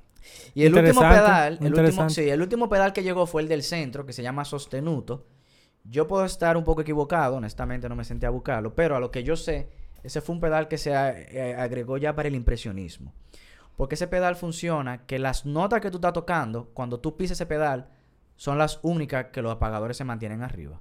Y 0.54 0.64
el 0.64 0.72
último 0.86 1.00
pedal, 1.24 1.58
el 1.66 1.72
último, 1.86 2.02
sí, 2.10 2.28
el 2.30 2.40
último 2.42 2.68
pedal 2.68 2.92
que 2.92 3.02
llegó 3.02 3.26
fue 3.26 3.42
el 3.42 3.48
del 3.48 3.62
centro, 3.62 4.04
que 4.06 4.12
se 4.12 4.22
llama 4.22 4.44
sostenuto. 4.44 5.26
Yo 5.84 6.06
puedo 6.06 6.24
estar 6.24 6.56
un 6.56 6.64
poco 6.64 6.82
equivocado, 6.82 7.36
honestamente 7.36 7.88
no 7.88 7.96
me 7.96 8.04
senté 8.04 8.26
a 8.26 8.30
buscarlo, 8.30 8.74
pero 8.74 8.96
a 8.96 9.00
lo 9.00 9.10
que 9.10 9.24
yo 9.24 9.36
sé, 9.36 9.68
ese 10.02 10.20
fue 10.20 10.34
un 10.34 10.40
pedal 10.40 10.68
que 10.68 10.78
se 10.78 10.94
a- 10.94 11.10
eh, 11.18 11.54
agregó 11.56 11.96
ya 11.98 12.14
para 12.14 12.28
el 12.28 12.34
impresionismo. 12.34 13.12
Porque 13.76 13.94
ese 13.96 14.06
pedal 14.06 14.36
funciona 14.36 15.06
que 15.06 15.18
las 15.18 15.44
notas 15.46 15.80
que 15.80 15.90
tú 15.90 15.96
estás 15.96 16.12
tocando, 16.12 16.70
cuando 16.74 17.00
tú 17.00 17.16
pisas 17.16 17.36
ese 17.36 17.46
pedal, 17.46 17.88
son 18.36 18.58
las 18.58 18.78
únicas 18.82 19.26
que 19.32 19.42
los 19.42 19.52
apagadores 19.52 19.96
se 19.96 20.04
mantienen 20.04 20.42
arriba. 20.42 20.80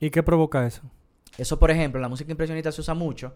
¿Y 0.00 0.10
qué 0.10 0.22
provoca 0.22 0.66
eso? 0.66 0.82
Eso, 1.38 1.58
por 1.58 1.70
ejemplo, 1.70 1.98
en 1.98 2.02
la 2.02 2.08
música 2.08 2.30
impresionista 2.30 2.72
se 2.72 2.80
usa 2.80 2.94
mucho. 2.94 3.34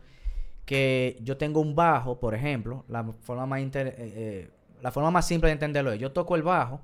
Que 0.68 1.16
yo 1.22 1.38
tengo 1.38 1.61
un 1.62 1.74
bajo, 1.74 2.20
por 2.20 2.35
ejemplo, 2.35 2.85
la 2.88 3.02
forma 3.22 3.46
más, 3.46 3.61
inter- 3.61 3.87
eh, 3.87 3.94
eh, 3.98 4.50
la 4.83 4.90
forma 4.92 5.11
más 5.11 5.26
simple 5.26 5.48
de 5.48 5.54
entenderlo 5.54 5.92
es, 5.92 5.98
yo 5.98 6.12
toco 6.12 6.37
el 6.37 6.42
bajo, 6.42 6.83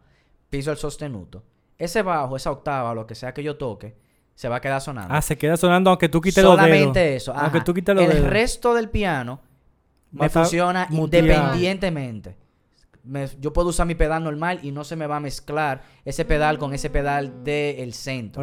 piso 0.48 0.70
el 0.70 0.78
sostenuto. 0.78 1.42
Ese 1.76 2.00
bajo, 2.00 2.34
esa 2.34 2.50
octava, 2.50 2.94
lo 2.94 3.06
que 3.06 3.14
sea 3.14 3.34
que 3.34 3.42
yo 3.42 3.58
toque, 3.58 3.94
se 4.34 4.48
va 4.48 4.56
a 4.56 4.60
quedar 4.62 4.80
sonando. 4.80 5.12
Ah, 5.12 5.20
se 5.20 5.36
queda 5.36 5.58
sonando 5.58 5.90
aunque 5.90 6.08
tú 6.08 6.22
quites 6.22 6.42
los 6.42 6.56
dedos. 6.56 6.66
Solamente 6.66 7.14
eso. 7.14 7.34
Aunque 7.34 7.58
ajá. 7.58 7.64
tú 7.64 7.74
quites 7.74 7.94
los 7.94 8.04
el 8.06 8.12
dedos. 8.14 8.30
resto 8.30 8.72
del 8.72 8.88
piano 8.88 9.40
me 10.12 10.30
funciona 10.30 10.86
muteado. 10.88 11.26
independientemente. 11.26 12.36
Me- 13.02 13.28
yo 13.38 13.52
puedo 13.52 13.68
usar 13.68 13.86
mi 13.86 13.94
pedal 13.94 14.24
normal 14.24 14.60
y 14.62 14.72
no 14.72 14.82
se 14.82 14.96
me 14.96 15.06
va 15.06 15.16
a 15.16 15.20
mezclar 15.20 15.82
ese 16.06 16.24
pedal 16.24 16.58
con 16.58 16.72
ese 16.72 16.88
pedal 16.88 17.44
del 17.44 17.92
centro. 17.92 18.40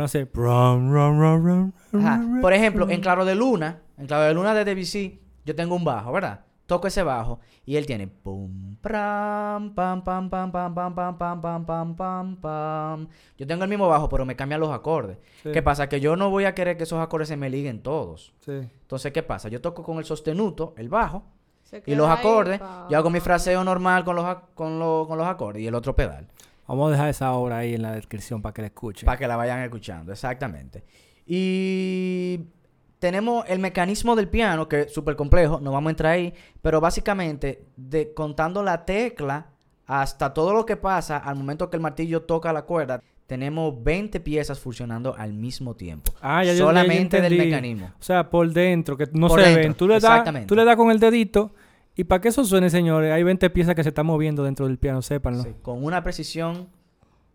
Ajá. 1.93 2.17
rum, 2.17 2.41
Por 2.41 2.53
ejemplo, 2.53 2.87
en 2.91 3.01
Claro 3.01 3.25
de 3.25 3.33
Luna, 3.33 3.79
en 3.97 4.05
Claro 4.05 4.25
de 4.25 4.33
Luna 4.35 4.53
de 4.53 4.65
Debussy, 4.65 5.19
yo 5.45 5.55
tengo 5.55 5.75
un 5.75 5.83
bajo, 5.83 6.11
¿verdad? 6.11 6.41
Toco 6.65 6.87
ese 6.87 7.03
bajo 7.03 7.39
y 7.65 7.75
él 7.75 7.85
tiene 7.85 8.07
pum 8.07 8.77
pam 8.81 9.73
pam 9.75 10.01
pam 10.03 10.29
pam 10.29 10.51
pam 10.51 10.73
pam 10.73 10.95
pam 10.95 11.17
pam 11.17 11.41
pam 11.41 11.65
pam 11.65 11.95
pam 11.95 12.35
pam. 12.37 13.07
Yo 13.37 13.45
tengo 13.45 13.63
el 13.65 13.69
mismo 13.69 13.89
bajo, 13.89 14.07
pero 14.07 14.25
me 14.25 14.35
cambian 14.37 14.61
los 14.61 14.71
acordes. 14.71 15.17
Sí, 15.43 15.51
¿Qué 15.51 15.61
pasa? 15.61 15.89
Que 15.89 15.99
yo 15.99 16.15
no 16.15 16.29
voy 16.29 16.45
a 16.45 16.55
querer 16.55 16.77
que 16.77 16.83
esos 16.83 16.99
acordes 17.01 17.27
se 17.27 17.35
me 17.35 17.49
liguen 17.49 17.81
todos. 17.83 18.33
sí. 18.45 18.51
Entonces, 18.81 19.11
¿qué 19.11 19.21
pasa? 19.23 19.49
Yo 19.49 19.59
toco 19.61 19.83
con 19.83 19.97
el 19.97 20.05
sostenuto, 20.05 20.73
el 20.77 20.87
bajo, 20.89 21.23
y 21.85 21.95
los 21.95 22.07
acordes. 22.09 22.59
pa- 22.59 22.87
Yo 22.89 22.97
hago 22.97 23.09
mi 23.09 23.19
fraseo 23.21 23.63
normal 23.63 24.03
con 24.05 24.15
los, 24.17 24.37
con, 24.55 24.79
los, 24.79 25.07
con 25.07 25.17
los 25.17 25.27
acordes 25.27 25.61
y 25.63 25.67
el 25.67 25.75
otro 25.75 25.95
pedal. 25.95 26.27
Vamos 26.67 26.87
a 26.89 26.91
dejar 26.91 27.09
esa 27.09 27.33
obra 27.33 27.57
ahí 27.59 27.73
en 27.73 27.81
la 27.81 27.91
descripción 27.93 28.41
para 28.41 28.53
que 28.53 28.61
la 28.61 28.67
escuchen. 28.67 29.05
Para 29.05 29.17
que 29.17 29.27
la 29.27 29.35
vayan 29.35 29.59
escuchando, 29.61 30.11
exactamente. 30.13 30.83
Y 31.25 32.47
tenemos 33.01 33.43
el 33.49 33.57
mecanismo 33.57 34.15
del 34.15 34.27
piano, 34.27 34.69
que 34.69 34.81
es 34.81 34.93
súper 34.93 35.15
complejo, 35.15 35.59
no 35.59 35.71
vamos 35.71 35.89
a 35.89 35.91
entrar 35.91 36.11
ahí, 36.13 36.33
pero 36.61 36.79
básicamente, 36.79 37.65
de, 37.75 38.13
contando 38.13 38.61
la 38.61 38.85
tecla 38.85 39.47
hasta 39.87 40.33
todo 40.35 40.53
lo 40.53 40.67
que 40.67 40.77
pasa 40.77 41.17
al 41.17 41.35
momento 41.35 41.67
que 41.71 41.77
el 41.77 41.81
martillo 41.81 42.21
toca 42.21 42.53
la 42.53 42.61
cuerda, 42.61 43.01
tenemos 43.25 43.83
20 43.83 44.19
piezas 44.19 44.59
funcionando 44.59 45.15
al 45.17 45.33
mismo 45.33 45.73
tiempo. 45.75 46.13
Ah, 46.21 46.43
ya 46.43 46.51
yo- 46.53 46.59
ya 46.59 46.65
Solamente 46.65 47.19
del 47.21 47.37
mecanismo. 47.39 47.87
O 47.99 48.03
sea, 48.03 48.29
por 48.29 48.47
dentro, 48.53 48.95
que 48.95 49.07
no 49.13 49.29
Por 49.29 49.39
se 49.41 49.47
dentro, 49.47 49.63
ven. 49.63 49.73
Tú 49.73 49.87
le, 49.87 49.93
das, 49.95 50.03
exactamente. 50.03 50.47
tú 50.47 50.55
le 50.55 50.63
das 50.63 50.75
con 50.75 50.91
el 50.91 50.99
dedito. 50.99 51.51
Y 51.95 52.03
para 52.03 52.21
que 52.21 52.27
eso 52.29 52.45
suene, 52.45 52.69
señores, 52.69 53.11
hay 53.11 53.23
20 53.23 53.49
piezas 53.49 53.73
que 53.73 53.81
se 53.83 53.89
están 53.89 54.05
moviendo 54.05 54.43
dentro 54.43 54.67
del 54.67 54.77
piano, 54.77 55.01
sépanlo. 55.01 55.41
Sí, 55.43 55.49
con 55.63 55.83
una 55.83 56.03
precisión 56.03 56.67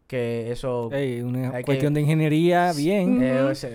que 0.06 0.52
eso... 0.52 0.90
Ey, 0.92 1.20
una 1.22 1.50
que- 1.52 1.62
cuestión 1.64 1.92
de 1.92 2.02
ingeniería, 2.02 2.72
bien. 2.72 3.20
eh, 3.20 3.50
ese- 3.50 3.72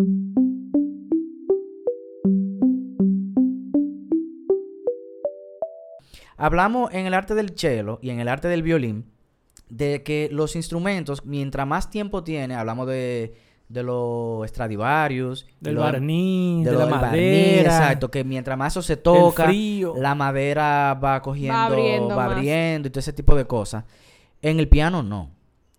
Hablamos 6.41 6.91
en 6.93 7.06
el 7.06 7.13
arte 7.13 7.36
del 7.36 7.51
cello 7.58 7.99
y 8.01 8.10
en 8.10 8.19
el 8.19 8.27
arte 8.27 8.47
del 8.47 8.63
violín 8.63 9.06
de 9.69 10.04
que 10.04 10.27
los 10.32 10.56
instrumentos, 10.56 11.25
mientras 11.25 11.65
más 11.67 11.89
tiempo 11.89 12.23
tiene, 12.23 12.56
hablamos 12.56 12.88
de, 12.88 13.34
de 13.69 13.84
los 13.84 14.45
Stradivarius, 14.49 15.45
del 15.62 15.75
lo- 15.75 15.82
barniz, 15.82 16.65
de, 16.65 16.71
lo 16.71 16.80
la 16.80 16.86
del 16.86 16.93
barniz, 16.93 17.12
madera. 17.12 17.62
exacto, 17.77 18.12
que 18.12 18.23
mientras 18.23 18.58
más 18.58 18.73
eso 18.73 18.82
se 18.82 18.97
toca, 18.97 19.45
frío. 19.45 19.93
la 19.97 20.13
madera 20.15 20.99
va 21.01 21.21
cogiendo, 21.21 21.58
abriendo 21.58 22.15
va 22.15 22.25
abriendo 22.25 22.88
y 22.88 22.91
todo 22.91 22.99
ese 22.99 23.13
tipo 23.13 23.36
de 23.36 23.45
cosas. 23.45 23.86
En 24.41 24.60
el 24.60 24.67
piano 24.67 25.04
no. 25.04 25.30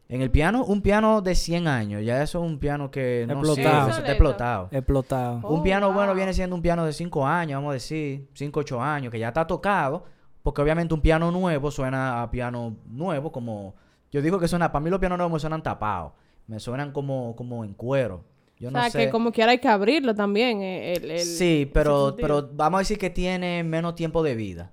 En 0.08 0.20
el 0.20 0.30
piano, 0.30 0.62
un 0.64 0.82
piano 0.82 1.22
de 1.22 1.34
100 1.34 1.66
años, 1.68 2.04
ya 2.04 2.22
eso 2.22 2.38
es 2.44 2.50
un 2.50 2.58
piano 2.58 2.90
que 2.90 3.24
no 3.26 3.34
Explotado. 3.34 3.88
está 3.90 4.08
explotado. 4.10 4.68
Explotado. 4.70 5.40
Oh, 5.42 5.54
un 5.54 5.62
piano 5.62 5.90
bueno 5.92 6.14
viene 6.14 6.34
siendo 6.34 6.54
un 6.54 6.60
piano 6.62 6.84
de 6.84 6.92
5 6.92 7.26
años, 7.26 7.56
vamos 7.58 7.70
a 7.70 7.74
decir, 7.74 8.28
5, 8.34 8.60
8 8.60 8.80
años, 8.82 9.10
que 9.10 9.18
ya 9.18 9.28
está 9.28 9.46
tocado, 9.46 10.04
porque 10.42 10.60
obviamente 10.62 10.94
un 10.94 11.00
piano 11.00 11.30
nuevo 11.30 11.70
suena 11.70 12.22
a 12.22 12.30
piano 12.30 12.76
nuevo, 12.86 13.30
como 13.32 13.74
yo 14.10 14.20
digo 14.22 14.38
que 14.38 14.48
suena, 14.48 14.70
para 14.72 14.82
mí 14.82 14.90
los 14.90 14.98
pianos 15.00 15.18
nuevos 15.18 15.32
me 15.32 15.40
suenan 15.40 15.62
tapados, 15.62 16.12
me 16.46 16.58
suenan 16.60 16.92
como, 16.92 17.34
como 17.36 17.64
en 17.64 17.74
cuero. 17.74 18.24
Yo 18.58 18.68
o 18.68 18.70
no 18.70 18.80
sea, 18.80 18.90
sé. 18.90 18.98
que 19.06 19.10
como 19.10 19.32
quiera 19.32 19.52
hay 19.52 19.58
que 19.58 19.68
abrirlo 19.68 20.14
también. 20.14 20.60
eh, 20.62 20.92
El, 20.94 21.10
el- 21.10 21.20
sí, 21.20 21.68
pero, 21.72 22.14
pero 22.20 22.48
vamos 22.52 22.78
a 22.78 22.80
decir 22.80 22.98
que 22.98 23.10
tiene 23.10 23.64
menos 23.64 23.94
tiempo 23.94 24.22
de 24.22 24.34
vida. 24.34 24.72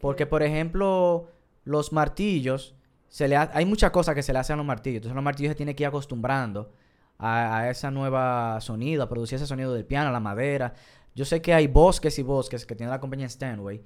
Porque, 0.00 0.24
por 0.26 0.42
ejemplo, 0.42 1.28
los 1.64 1.92
martillos, 1.92 2.74
se 3.08 3.28
le 3.28 3.36
ha- 3.36 3.50
hay 3.52 3.66
muchas 3.66 3.90
cosas 3.90 4.14
que 4.14 4.22
se 4.22 4.32
le 4.32 4.38
hacen 4.38 4.54
a 4.54 4.56
los 4.58 4.66
martillos. 4.66 4.96
Entonces, 4.98 5.14
los 5.14 5.24
martillos 5.24 5.50
se 5.50 5.56
tienen 5.56 5.74
que 5.74 5.82
ir 5.82 5.88
acostumbrando 5.88 6.72
a, 7.18 7.58
a 7.58 7.70
esa 7.70 7.90
nueva 7.90 8.60
sonido, 8.60 9.02
a 9.02 9.08
producir 9.08 9.36
ese 9.36 9.46
sonido 9.46 9.74
del 9.74 9.84
piano, 9.84 10.10
la 10.12 10.20
madera. 10.20 10.74
Yo 11.14 11.24
sé 11.24 11.42
que 11.42 11.52
hay 11.54 11.66
bosques 11.66 12.18
y 12.18 12.22
bosques 12.22 12.64
que 12.66 12.74
tiene 12.76 12.90
la 12.90 13.00
compañía 13.00 13.26
Stanway, 13.28 13.82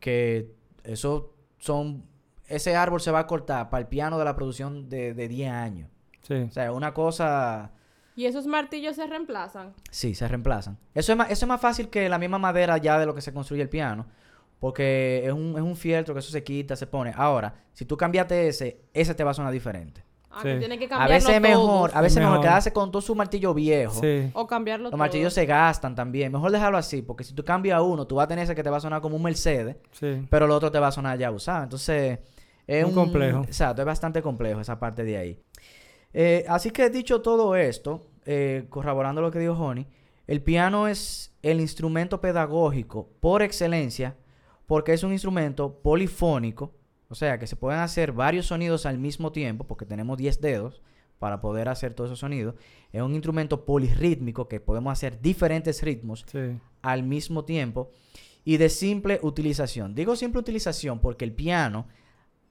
que 0.00 0.55
eso 0.86 1.34
son... 1.58 2.04
Ese 2.46 2.76
árbol 2.76 3.00
se 3.00 3.10
va 3.10 3.20
a 3.20 3.26
cortar 3.26 3.70
para 3.70 3.80
el 3.80 3.88
piano 3.88 4.18
de 4.18 4.24
la 4.24 4.36
producción 4.36 4.88
de, 4.88 5.14
de 5.14 5.28
10 5.28 5.50
años. 5.50 5.90
Sí. 6.22 6.34
O 6.34 6.50
sea, 6.50 6.72
una 6.72 6.94
cosa... 6.94 7.72
¿Y 8.14 8.24
esos 8.24 8.46
martillos 8.46 8.96
se 8.96 9.06
reemplazan? 9.06 9.74
Sí, 9.90 10.14
se 10.14 10.26
reemplazan. 10.26 10.78
Eso 10.94 11.12
es 11.12 11.18
más, 11.18 11.30
eso 11.30 11.44
es 11.44 11.48
más 11.48 11.60
fácil 11.60 11.90
que 11.90 12.08
la 12.08 12.18
misma 12.18 12.38
madera 12.38 12.78
ya 12.78 12.98
de 12.98 13.04
lo 13.04 13.14
que 13.14 13.20
se 13.20 13.32
construye 13.32 13.62
el 13.62 13.68
piano. 13.68 14.06
Porque 14.58 15.22
es 15.26 15.32
un, 15.32 15.54
es 15.56 15.62
un 15.62 15.76
fieltro 15.76 16.14
que 16.14 16.20
eso 16.20 16.30
se 16.30 16.42
quita, 16.42 16.76
se 16.76 16.86
pone. 16.86 17.12
Ahora, 17.14 17.54
si 17.72 17.84
tú 17.84 17.96
cambiaste 17.96 18.48
ese, 18.48 18.80
ese 18.94 19.14
te 19.14 19.22
va 19.22 19.32
a 19.32 19.34
sonar 19.34 19.52
diferente. 19.52 20.02
Ah, 20.36 20.42
Sí. 20.42 20.48
que 20.48 20.58
tiene 20.58 20.78
que 20.78 20.88
A 20.92 21.08
veces 21.08 21.30
es 21.34 21.40
mejor, 21.40 21.90
todo. 21.90 21.98
a 21.98 22.02
veces 22.02 22.16
es 22.18 22.20
mejor 22.20 22.32
Mejor. 22.38 22.46
quedarse 22.46 22.72
con 22.72 22.90
todo 22.92 23.00
su 23.02 23.14
martillo 23.14 23.54
viejo. 23.54 23.94
Sí. 24.00 24.30
O 24.34 24.46
cambiarlo 24.46 24.84
Los 24.84 24.90
todo. 24.90 24.98
martillos 24.98 25.32
se 25.32 25.46
gastan 25.46 25.94
también. 25.94 26.30
Mejor 26.30 26.50
dejarlo 26.52 26.76
así, 26.78 27.00
porque 27.02 27.24
si 27.24 27.34
tú 27.34 27.42
cambias 27.44 27.80
uno, 27.80 28.06
tú 28.06 28.16
vas 28.16 28.24
a 28.24 28.28
tener 28.28 28.44
ese 28.44 28.54
que 28.54 28.62
te 28.62 28.68
va 28.70 28.76
a 28.76 28.80
sonar 28.80 29.00
como 29.00 29.16
un 29.16 29.22
Mercedes, 29.22 29.76
Sí. 29.92 30.26
pero 30.30 30.44
el 30.44 30.50
otro 30.50 30.70
te 30.70 30.78
va 30.78 30.88
a 30.88 30.92
sonar 30.92 31.18
ya 31.18 31.30
usado. 31.30 31.62
Entonces, 31.64 32.18
es 32.66 32.82
Muy 32.84 32.90
un 32.90 32.94
complejo. 32.94 33.42
Exacto, 33.44 33.80
es 33.82 33.86
bastante 33.86 34.20
complejo 34.22 34.60
esa 34.60 34.78
parte 34.78 35.04
de 35.04 35.16
ahí. 35.16 35.40
Eh, 36.12 36.44
así 36.48 36.70
que 36.70 36.88
dicho 36.90 37.20
todo 37.22 37.56
esto, 37.56 38.06
eh, 38.24 38.66
corroborando 38.68 39.20
lo 39.22 39.30
que 39.30 39.38
dijo 39.38 39.52
Honey, 39.54 39.86
el 40.26 40.42
piano 40.42 40.88
es 40.88 41.32
el 41.42 41.60
instrumento 41.60 42.20
pedagógico 42.20 43.08
por 43.20 43.42
excelencia 43.42 44.16
porque 44.66 44.92
es 44.92 45.04
un 45.04 45.12
instrumento 45.12 45.78
polifónico, 45.80 46.72
o 47.08 47.14
sea 47.14 47.38
que 47.38 47.46
se 47.46 47.56
pueden 47.56 47.80
hacer 47.80 48.12
varios 48.12 48.46
sonidos 48.46 48.86
al 48.86 48.98
mismo 48.98 49.32
tiempo 49.32 49.64
porque 49.64 49.86
tenemos 49.86 50.18
10 50.18 50.40
dedos 50.40 50.82
para 51.18 51.40
poder 51.40 51.68
hacer 51.68 51.94
todos 51.94 52.08
esos 52.10 52.18
sonidos. 52.18 52.54
Es 52.92 53.00
un 53.02 53.14
instrumento 53.14 53.64
polirrítmico 53.64 54.48
que 54.48 54.60
podemos 54.60 54.92
hacer 54.92 55.20
diferentes 55.20 55.82
ritmos 55.82 56.24
Sí. 56.30 56.58
al 56.82 57.02
mismo 57.02 57.44
tiempo 57.44 57.90
y 58.44 58.58
de 58.58 58.68
simple 58.68 59.18
utilización. 59.22 59.94
Digo 59.94 60.14
simple 60.16 60.40
utilización 60.40 60.98
porque 61.00 61.24
el 61.24 61.32
piano 61.32 61.86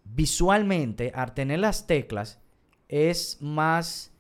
visualmente 0.04 1.12
al 1.16 1.34
tener 1.34 1.60
las 1.60 1.88
teclas 1.88 2.40
es 2.88 3.38
más 3.42 4.12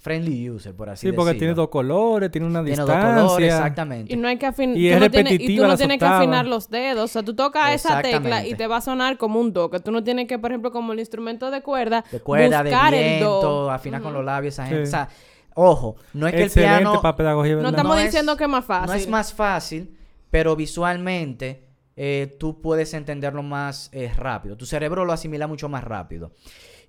friendly 0.00 0.48
user, 0.48 0.74
por 0.76 0.88
así 0.90 1.08
Sí, 1.08 1.12
porque 1.12 1.30
decirlo. 1.30 1.38
tiene 1.40 1.54
dos 1.54 1.68
colores, 1.68 2.30
tiene 2.30 2.46
una 2.46 2.62
Tiene 2.64 2.76
dos 2.78 2.86
distancia. 2.88 3.22
colores, 3.24 3.52
exactamente. 3.52 4.12
Y 4.12 4.16
no 4.16 4.28
hay 4.28 4.36
que 4.38 4.46
afinar. 4.46 4.76
Y 4.76 4.88
es 4.88 5.00
no 5.00 5.10
tienes- 5.10 5.32
y 5.40 5.56
tú 5.56 5.62
no 5.62 5.68
las 5.68 5.78
tienes 5.78 5.98
que 5.98 6.04
afinar 6.04 6.46
los 6.46 6.70
dedos. 6.70 7.04
O 7.04 7.12
sea, 7.12 7.22
tú 7.24 7.34
tocas 7.34 7.74
esa 7.74 8.00
tecla 8.00 8.46
y 8.46 8.54
te 8.54 8.66
va 8.68 8.76
a 8.76 8.80
sonar 8.80 9.18
como 9.18 9.40
un 9.40 9.52
do. 9.52 9.70
Que 9.70 9.80
tú 9.80 9.90
no 9.90 10.02
tienes 10.04 10.28
que, 10.28 10.38
por 10.38 10.52
ejemplo, 10.52 10.70
como 10.70 10.92
el 10.92 11.00
instrumento 11.00 11.50
de 11.50 11.62
cuerda, 11.62 12.04
de 12.12 12.20
cuerda, 12.20 12.62
de 12.62 12.70
buscar 12.70 12.94
el 12.94 13.20
do. 13.20 13.40
viento, 13.40 13.70
afinar 13.70 14.00
con 14.00 14.12
los 14.12 14.24
labios, 14.24 14.54
esa 14.54 14.66
gente. 14.66 14.86
Sí. 14.86 14.88
O 14.88 14.90
sea, 14.90 15.08
ojo, 15.54 15.96
no 16.14 16.28
es 16.28 16.34
que 16.34 16.42
el 16.44 16.50
piano 16.50 17.02
para 17.02 17.16
pedagogía. 17.16 17.56
No 17.56 17.68
estamos 17.70 17.96
No 17.96 17.98
es- 17.98 18.04
diciendo 18.06 18.36
que 18.36 18.44
es 18.44 18.50
más 18.50 18.64
fácil. 18.64 18.86
no 18.88 18.94
es 18.94 19.08
más 19.08 19.34
fácil, 19.34 19.96
pero 20.30 20.54
visualmente 20.56 21.64
eh, 22.00 22.36
tú 22.38 22.60
puedes 22.60 22.94
entenderlo 22.94 23.42
más 23.42 23.90
eh, 23.92 24.12
rápido. 24.16 24.56
Tu 24.56 24.64
cerebro 24.66 25.04
lo 25.04 25.12
asimila 25.12 25.48
mucho 25.48 25.68
más 25.68 25.82
rápido. 25.82 26.30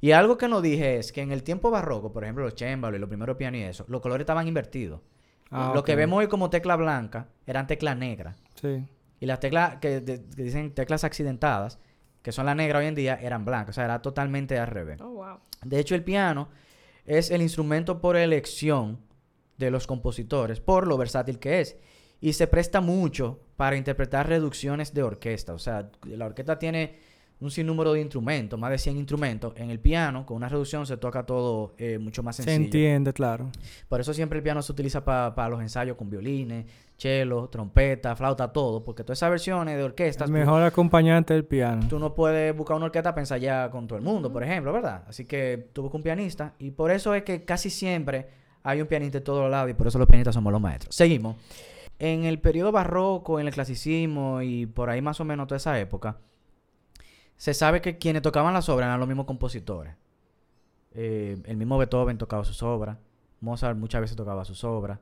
Y 0.01 0.12
algo 0.12 0.38
que 0.38 0.47
no 0.47 0.62
dije 0.62 0.97
es 0.97 1.12
que 1.12 1.21
en 1.21 1.31
el 1.31 1.43
tiempo 1.43 1.69
barroco, 1.71 2.12
por 2.12 2.23
ejemplo, 2.23 2.43
los 2.43 2.55
chémbalos 2.55 2.97
y 2.97 3.01
los 3.01 3.09
primeros 3.09 3.35
pianos 3.35 3.59
y 3.59 3.63
eso, 3.63 3.85
los 3.89 4.01
colores 4.01 4.21
estaban 4.23 4.47
invertidos. 4.47 5.01
Ah, 5.51 5.71
Lo 5.75 5.83
que 5.83 5.95
vemos 5.95 6.19
hoy 6.19 6.27
como 6.27 6.49
tecla 6.49 6.75
blanca 6.75 7.27
eran 7.45 7.67
teclas 7.67 7.97
negras. 7.97 8.38
Sí. 8.62 8.85
Y 9.19 9.25
las 9.25 9.39
teclas 9.39 9.77
que, 9.77 9.99
de- 9.99 10.23
que 10.35 10.43
dicen 10.43 10.73
teclas 10.73 11.03
accidentadas, 11.03 11.79
que 12.21 12.31
son 12.31 12.45
las 12.45 12.55
negras 12.55 12.81
hoy 12.81 12.88
en 12.88 12.95
día, 12.95 13.15
eran 13.21 13.43
blancas. 13.45 13.71
O 13.71 13.73
sea, 13.75 13.85
era 13.85 14.01
totalmente 14.01 14.57
al 14.57 14.67
revés. 14.67 15.01
Oh, 15.01 15.09
wow. 15.09 15.39
De 15.65 15.79
hecho, 15.79 15.95
el 15.95 16.03
piano 16.03 16.49
es 17.05 17.31
el 17.31 17.41
instrumento 17.41 17.99
por 17.99 18.15
elección 18.15 18.99
de 19.57 19.71
los 19.71 19.88
compositores, 19.88 20.62
por 20.62 20.88
lo 20.88 20.97
versátil 20.97 21.39
que 21.39 21.59
es. 21.62 21.77
Y 22.21 22.33
se 22.33 22.47
presta 22.47 22.79
mucho 22.79 23.39
para 23.57 23.75
interpretar 23.75 24.27
reducciones 24.29 24.93
de 24.93 25.03
orquesta. 25.03 25.53
O 25.53 25.59
sea, 25.59 25.89
la 26.05 26.25
orquesta 26.27 26.59
tiene 26.59 26.99
un 27.41 27.49
sinnúmero 27.52 27.93
de 27.93 28.02
instrumentos, 28.02 28.60
más 28.60 28.69
de 28.71 28.78
100 28.78 28.97
instrumentos. 28.97 29.54
En 29.56 29.69
el 29.69 29.80
piano, 29.80 30.25
con 30.25 30.38
una 30.38 30.49
reducción, 30.49 30.86
se 30.86 30.97
toca 30.97 31.25
todo 31.25 31.73
eh, 31.78 31.97
mucho 31.97 32.21
más 32.21 32.36
Se 32.36 32.43
sencillo. 32.43 32.65
entiende, 32.65 33.13
claro. 33.13 33.49
Por 33.88 34.02
eso 34.02 34.13
siempre 34.13 34.39
el 34.39 34.43
piano 34.43 34.62
se 34.62 34.71
utiliza 34.73 35.04
pa- 35.06 35.34
para 35.34 35.47
los 35.49 35.62
ensayos 35.62 35.95
con 35.95 36.10
violines, 36.10 36.65
cello, 36.97 37.47
trompeta, 37.47 38.13
flauta, 38.15 38.52
todo. 38.52 38.84
Porque 38.84 39.04
todas 39.06 39.19
esas 39.19 39.30
versiones 39.30 39.78
de 39.78 39.84
orquestas... 39.84 40.28
El 40.30 40.34
tú- 40.36 40.39
mejor 40.39 40.63
acompañante 40.63 41.34
del 41.34 41.45
piano. 41.45 41.88
Tú 41.88 41.97
no 41.97 42.13
puedes 42.13 42.54
buscar 42.56 42.75
una 42.75 42.88
orquesta 42.88 43.12
para 43.12 43.21
ensayar 43.21 43.69
con 43.71 43.88
todo 43.88 43.97
el 43.97 44.04
mundo, 44.04 44.32
por 44.34 44.43
ejemplo, 44.43 44.73
¿verdad? 44.73 45.04
Así 45.08 45.23
que 45.25 45.69
tú 45.71 45.84
buscas 45.84 45.95
un 45.95 46.04
pianista 46.04 46.56
y 46.60 46.71
por 46.71 46.91
eso 46.91 47.13
es 47.13 47.23
que 47.23 47.45
casi 47.45 47.69
siempre 47.69 48.28
hay 48.63 48.82
un 48.82 48.88
pianista 48.88 49.19
de 49.19 49.23
todos 49.23 49.49
lados 49.49 49.71
y 49.71 49.73
por 49.75 49.88
eso 49.88 49.97
los 49.97 50.08
pianistas 50.08 50.36
somos 50.36 50.52
los 50.52 50.62
maestros. 50.62 50.93
Seguimos. 50.93 51.38
En 51.99 52.25
el 52.25 52.39
periodo 52.39 52.73
barroco, 52.73 53.39
en 53.39 53.47
el 53.47 53.54
clasicismo 53.54 54.41
y 54.41 54.65
por 54.65 54.89
ahí 54.89 55.02
más 55.02 55.19
o 55.21 55.25
menos 55.25 55.47
toda 55.47 55.58
esa 55.58 55.80
época, 55.80 56.17
se 57.39 57.54
sabe 57.54 57.80
que 57.82 57.97
quienes 57.97 58.21
tocaban 58.21 58.54
las 58.54 58.67
obras 58.67 58.88
eran 58.88 58.99
los 58.99 59.08
mismos 59.08 59.25
compositores. 59.25 59.95
Eh, 60.93 61.41
el 61.45 61.56
mismo 61.56 61.78
Beethoven 61.78 62.17
tocaba 62.17 62.43
sus 62.43 62.62
obras, 62.63 62.97
Mozart 63.39 63.78
muchas 63.78 64.02
veces 64.02 64.17
tocaba 64.17 64.43
sus 64.43 64.63
obras. 64.65 64.99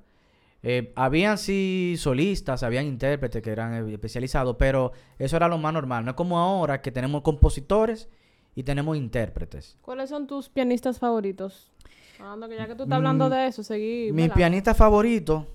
Eh, 0.61 0.91
habían 0.95 1.37
sí 1.39 1.95
solistas, 1.97 2.61
habían 2.61 2.85
intérpretes 2.85 3.41
que 3.41 3.49
eran 3.49 3.89
especializados, 3.89 4.55
pero 4.59 4.91
eso 5.17 5.35
era 5.35 5.47
lo 5.47 5.57
más 5.57 5.73
normal. 5.73 6.05
No 6.05 6.11
es 6.11 6.15
como 6.17 6.37
ahora 6.37 6.81
que 6.81 6.91
tenemos 6.91 7.21
compositores 7.23 8.07
y 8.53 8.63
tenemos 8.63 8.97
intérpretes. 8.97 9.77
¿Cuáles 9.81 10.09
son 10.09 10.27
tus 10.27 10.49
pianistas 10.49 10.99
favoritos? 10.99 11.71
Que 12.17 12.55
ya 12.55 12.67
que 12.67 12.75
tú 12.75 12.83
estás 12.83 12.95
hablando 12.97 13.27
Mm, 13.27 13.31
de 13.31 13.47
eso, 13.47 13.63
seguí. 13.63 14.11
Mi 14.11 14.27
pianista 14.29 14.73
favorito 14.75 15.47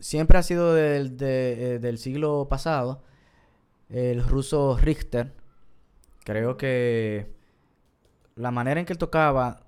siempre 0.00 0.38
ha 0.38 0.42
sido 0.42 0.74
del, 0.74 1.16
de- 1.16 1.74
eh, 1.74 1.78
del 1.78 1.98
siglo 1.98 2.46
pasado, 2.48 3.02
el 3.90 4.22
ruso 4.22 4.76
Richter. 4.76 5.32
Creo 6.26 6.56
que 6.56 7.30
la 8.34 8.50
manera 8.50 8.80
en 8.80 8.84
que 8.84 8.92
él 8.92 8.98
tocaba 8.98 9.60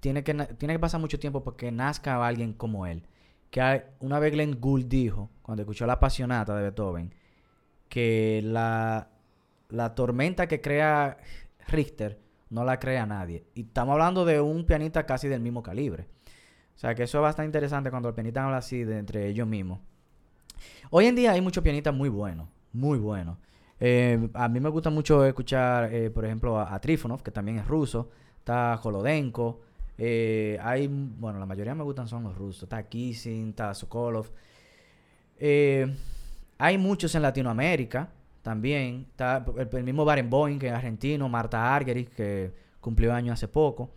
tiene 0.00 0.22
que, 0.22 0.34
tiene 0.34 0.74
que 0.74 0.78
pasar 0.78 1.00
mucho 1.00 1.18
tiempo 1.18 1.42
porque 1.42 1.72
nazca 1.72 2.26
alguien 2.26 2.52
como 2.52 2.84
él. 2.86 3.06
Que 3.50 3.62
hay- 3.62 3.82
una 4.00 4.18
vez 4.18 4.30
Glenn 4.32 4.60
Gould 4.60 4.84
dijo, 4.84 5.30
cuando 5.40 5.62
escuchó 5.62 5.86
la 5.86 5.94
apasionata 5.94 6.54
de 6.54 6.62
Beethoven, 6.64 7.14
que 7.88 8.42
la, 8.44 9.08
la 9.70 9.94
tormenta 9.94 10.46
que 10.46 10.60
crea 10.60 11.16
Richter 11.68 12.20
no 12.50 12.64
la 12.64 12.78
crea 12.78 13.06
nadie. 13.06 13.46
Y 13.54 13.62
estamos 13.62 13.94
hablando 13.94 14.26
de 14.26 14.42
un 14.42 14.66
pianista 14.66 15.06
casi 15.06 15.28
del 15.28 15.40
mismo 15.40 15.62
calibre. 15.62 16.06
O 16.76 16.78
sea 16.78 16.94
que 16.94 17.04
eso 17.04 17.16
es 17.18 17.22
bastante 17.22 17.46
interesante 17.46 17.88
cuando 17.88 18.10
el 18.10 18.14
pianista 18.14 18.44
habla 18.44 18.58
así 18.58 18.84
de 18.84 18.98
entre 18.98 19.26
ellos 19.28 19.48
mismos. 19.48 19.80
Hoy 20.90 21.06
en 21.06 21.16
día 21.16 21.32
hay 21.32 21.40
muchos 21.40 21.64
pianistas 21.64 21.94
muy 21.94 22.10
buenos, 22.10 22.46
muy 22.74 22.98
buenos. 22.98 23.38
Eh, 23.80 24.28
a 24.34 24.48
mí 24.48 24.60
me 24.60 24.68
gusta 24.68 24.90
mucho 24.90 25.24
escuchar, 25.24 25.92
eh, 25.92 26.10
por 26.10 26.24
ejemplo, 26.24 26.58
a, 26.58 26.78
Trifonov, 26.80 27.22
que 27.22 27.30
también 27.30 27.58
es 27.58 27.66
ruso. 27.66 28.10
Está 28.38 28.76
Jolodenko. 28.76 29.60
eh, 29.98 30.58
hay, 30.62 30.88
bueno, 30.88 31.38
la 31.38 31.46
mayoría 31.46 31.74
me 31.74 31.84
gustan 31.84 32.08
son 32.08 32.24
los 32.24 32.36
rusos. 32.36 32.64
Está 32.64 32.82
Kissing, 32.88 33.50
está 33.50 33.74
Sokolov. 33.74 34.30
Eh, 35.38 35.86
hay 36.58 36.78
muchos 36.78 37.14
en 37.14 37.22
Latinoamérica 37.22 38.10
también. 38.42 39.06
Está 39.10 39.44
el, 39.58 39.68
el 39.72 39.84
mismo 39.84 40.04
Barenboim, 40.04 40.58
que 40.58 40.68
es 40.68 40.72
argentino. 40.72 41.28
Marta 41.28 41.74
Argerich, 41.74 42.10
que 42.10 42.52
cumplió 42.80 43.12
años 43.12 43.34
hace 43.34 43.48
poco. 43.48 43.90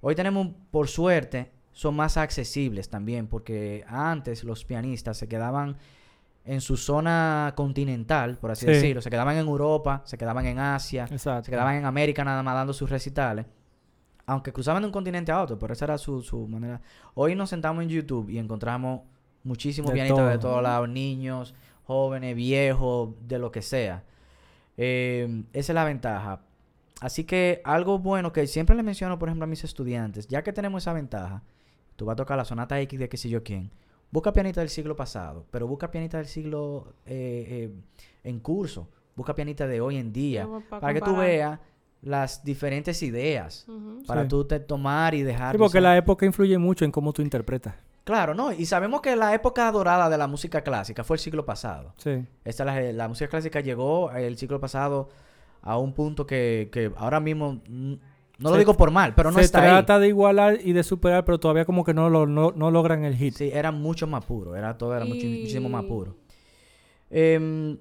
Hoy 0.00 0.14
tenemos, 0.14 0.48
por 0.70 0.88
suerte, 0.88 1.50
son 1.72 1.96
más 1.96 2.16
accesibles 2.16 2.88
también, 2.88 3.26
porque 3.26 3.84
antes 3.88 4.44
los 4.44 4.64
pianistas 4.64 5.16
se 5.16 5.28
quedaban 5.28 5.76
en 6.44 6.60
su 6.60 6.76
zona 6.76 7.52
continental, 7.56 8.36
por 8.38 8.50
así 8.50 8.66
Sí. 8.66 8.72
decirlo. 8.72 9.00
Se 9.02 9.10
quedaban 9.10 9.36
en 9.36 9.46
Europa, 9.46 10.02
se 10.04 10.18
quedaban 10.18 10.44
en 10.46 10.58
Asia, 10.58 11.06
Exacto. 11.10 11.44
se 11.46 11.50
quedaban 11.50 11.76
en 11.76 11.84
América 11.86 12.24
nada 12.24 12.42
más 12.42 12.54
dando 12.54 12.72
sus 12.72 12.90
recitales. 12.90 13.46
Aunque 14.26 14.52
cruzaban 14.52 14.82
de 14.82 14.86
un 14.86 14.92
continente 14.92 15.32
a 15.32 15.42
otro, 15.42 15.58
pero 15.58 15.72
esa 15.72 15.84
era 15.86 15.98
su, 15.98 16.22
su 16.22 16.46
manera. 16.48 16.80
Hoy 17.14 17.34
nos 17.34 17.50
sentamos 17.50 17.82
en 17.82 17.88
YouTube 17.90 18.30
y 18.30 18.38
encontramos 18.38 19.02
muchísimos 19.42 19.90
De 19.90 19.94
pianistas 19.96 20.28
de 20.30 20.38
todo. 20.38 20.50
todos 20.52 20.62
lados, 20.62 20.88
niños, 20.88 21.54
jóvenes, 21.84 22.34
viejos, 22.34 23.10
de 23.26 23.38
lo 23.38 23.50
que 23.52 23.60
sea. 23.62 24.02
Eh, 24.76 25.44
esa 25.52 25.72
es 25.72 25.74
la 25.74 25.84
ventaja. 25.84 26.40
así 27.00 27.24
que 27.24 27.60
algo 27.64 27.98
bueno 27.98 28.32
que 28.32 28.46
siempre 28.46 28.74
le 28.76 28.82
menciono, 28.82 29.18
por 29.18 29.28
ejemplo, 29.28 29.44
a 29.44 29.46
mis 29.46 29.62
estudiantes, 29.64 30.26
ya 30.28 30.42
que 30.42 30.52
tenemos 30.54 30.82
esa 30.82 30.92
ventaja, 30.94 31.42
tú 31.96 32.06
vas 32.06 32.14
a 32.14 32.16
tocar 32.16 32.36
la 32.38 32.44
sonata 32.46 32.80
X 32.80 32.98
de 32.98 33.08
qué 33.10 33.16
sé 33.18 33.28
yo 33.28 33.42
quién, 33.42 33.70
busca 34.14 34.32
pianista 34.32 34.60
del 34.60 34.70
siglo 34.70 34.94
pasado, 34.94 35.44
pero 35.50 35.66
busca 35.66 35.90
pianista 35.90 36.18
del 36.18 36.26
siglo 36.28 36.94
eh, 37.04 37.70
eh, 37.72 37.74
en 38.22 38.38
curso, 38.38 38.88
busca 39.16 39.34
pianista 39.34 39.66
de 39.66 39.80
hoy 39.80 39.96
en 39.96 40.12
día, 40.12 40.48
para 40.70 40.94
que 40.94 41.00
tú 41.00 41.16
veas 41.16 41.58
las 42.00 42.44
diferentes 42.44 43.02
ideas, 43.02 43.66
para 44.06 44.22
Sí. 44.22 44.28
tú 44.28 44.44
te 44.44 44.60
tomar 44.60 45.14
y 45.14 45.22
dejar... 45.22 45.52
Sí, 45.54 45.58
porque 45.58 45.80
la 45.80 45.96
época 45.96 46.24
influye 46.26 46.56
mucho 46.58 46.84
en 46.84 46.92
cómo 46.92 47.12
tú 47.12 47.22
interpretas. 47.22 47.74
Claro, 48.04 48.34
¿no? 48.34 48.52
Y 48.52 48.66
sabemos 48.66 49.00
que 49.00 49.16
la 49.16 49.34
época 49.34 49.72
dorada 49.72 50.08
de 50.08 50.16
la 50.18 50.28
música 50.28 50.60
clásica 50.62 51.02
fue 51.02 51.16
el 51.16 51.20
siglo 51.20 51.44
pasado. 51.44 51.94
Sí. 51.96 52.24
Esta, 52.44 52.64
la, 52.64 52.80
la 52.92 53.08
música 53.08 53.28
clásica 53.28 53.60
llegó 53.60 54.12
el 54.12 54.36
siglo 54.36 54.60
pasado 54.60 55.08
a 55.62 55.76
un 55.78 55.92
punto 55.92 56.24
que, 56.24 56.68
que 56.70 56.92
ahora 56.96 57.18
mismo, 57.18 57.62
no 58.38 58.48
lo 58.50 58.56
Se- 58.56 58.58
digo 58.60 58.74
por 58.76 58.90
mal, 58.90 59.14
pero 59.14 59.30
no 59.30 59.38
Se 59.38 59.44
está 59.44 59.60
trata 59.62 59.98
de 59.98 60.08
igualar 60.08 60.58
y 60.62 60.72
de 60.72 60.82
superar, 60.82 61.24
pero 61.24 61.38
todavía 61.38 61.64
como 61.64 61.84
que 61.84 61.94
no, 61.94 62.10
lo, 62.10 62.26
no, 62.26 62.52
no 62.56 62.70
logran 62.70 63.04
el 63.04 63.14
hit. 63.16 63.34
Sí, 63.34 63.50
era 63.52 63.70
mucho 63.72 64.06
más 64.06 64.24
puro, 64.24 64.56
era 64.56 64.76
todo 64.76 64.94
era 64.96 65.04
mucho- 65.04 65.26
muchísimo 65.26 65.68
más 65.68 65.84
puro. 65.84 66.16
Em, 67.10 67.78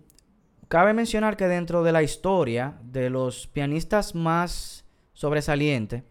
cabe 0.68 0.94
mencionar 0.94 1.38
que 1.38 1.48
dentro 1.48 1.84
de 1.84 1.92
la 1.92 2.04
historia 2.04 2.78
de 2.84 3.10
los 3.10 3.48
pianistas 3.48 4.14
más 4.16 4.86
sobresalientes, 5.14 6.04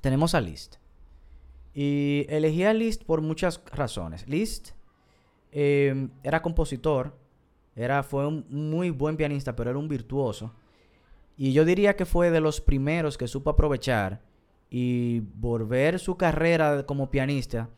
tenemos 0.00 0.34
a 0.34 0.40
Liszt. 0.40 0.76
Y 1.74 2.26
elegí 2.28 2.64
a 2.64 2.72
Liszt 2.74 3.04
por 3.04 3.20
muchas 3.20 3.60
razones. 3.72 4.26
Liszt 4.28 4.70
em, 5.52 6.10
era 6.24 6.42
compositor, 6.42 7.16
era, 7.76 8.02
fue 8.02 8.26
un 8.26 8.44
muy 8.48 8.90
buen 8.90 9.16
pianista, 9.16 9.54
pero 9.54 9.70
era 9.70 9.78
un 9.78 9.88
virtuoso. 9.88 10.52
Y 11.38 11.52
yo 11.52 11.64
diría 11.64 11.94
que 11.96 12.04
fue 12.04 12.30
de 12.30 12.40
los 12.40 12.60
primeros 12.60 13.16
que 13.16 13.28
supo 13.28 13.48
aprovechar 13.50 14.20
y 14.68 15.20
volver 15.20 15.98
su 16.00 16.16
carrera 16.16 16.84
como 16.84 17.10
pianista 17.10 17.70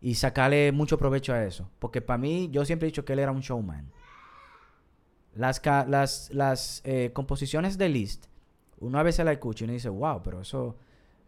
y 0.00 0.16
sacarle 0.16 0.72
mucho 0.72 0.98
provecho 0.98 1.32
a 1.32 1.44
eso. 1.44 1.70
Porque 1.78 2.00
para 2.02 2.18
mí, 2.18 2.48
yo 2.52 2.64
siempre 2.64 2.86
he 2.88 2.90
dicho 2.90 3.04
que 3.04 3.12
él 3.14 3.20
era 3.20 3.30
un 3.32 3.40
showman. 3.40 3.90
Las, 5.34 5.62
las, 5.86 6.30
las 6.32 6.82
eh, 6.84 7.10
composiciones 7.14 7.78
de 7.78 7.88
Liszt, 7.88 8.26
uno 8.80 8.98
a 8.98 9.02
veces 9.04 9.24
la 9.24 9.32
escucha 9.32 9.62
y 9.62 9.66
uno 9.66 9.72
dice, 9.74 9.88
wow, 9.88 10.20
pero 10.22 10.40
eso, 10.40 10.76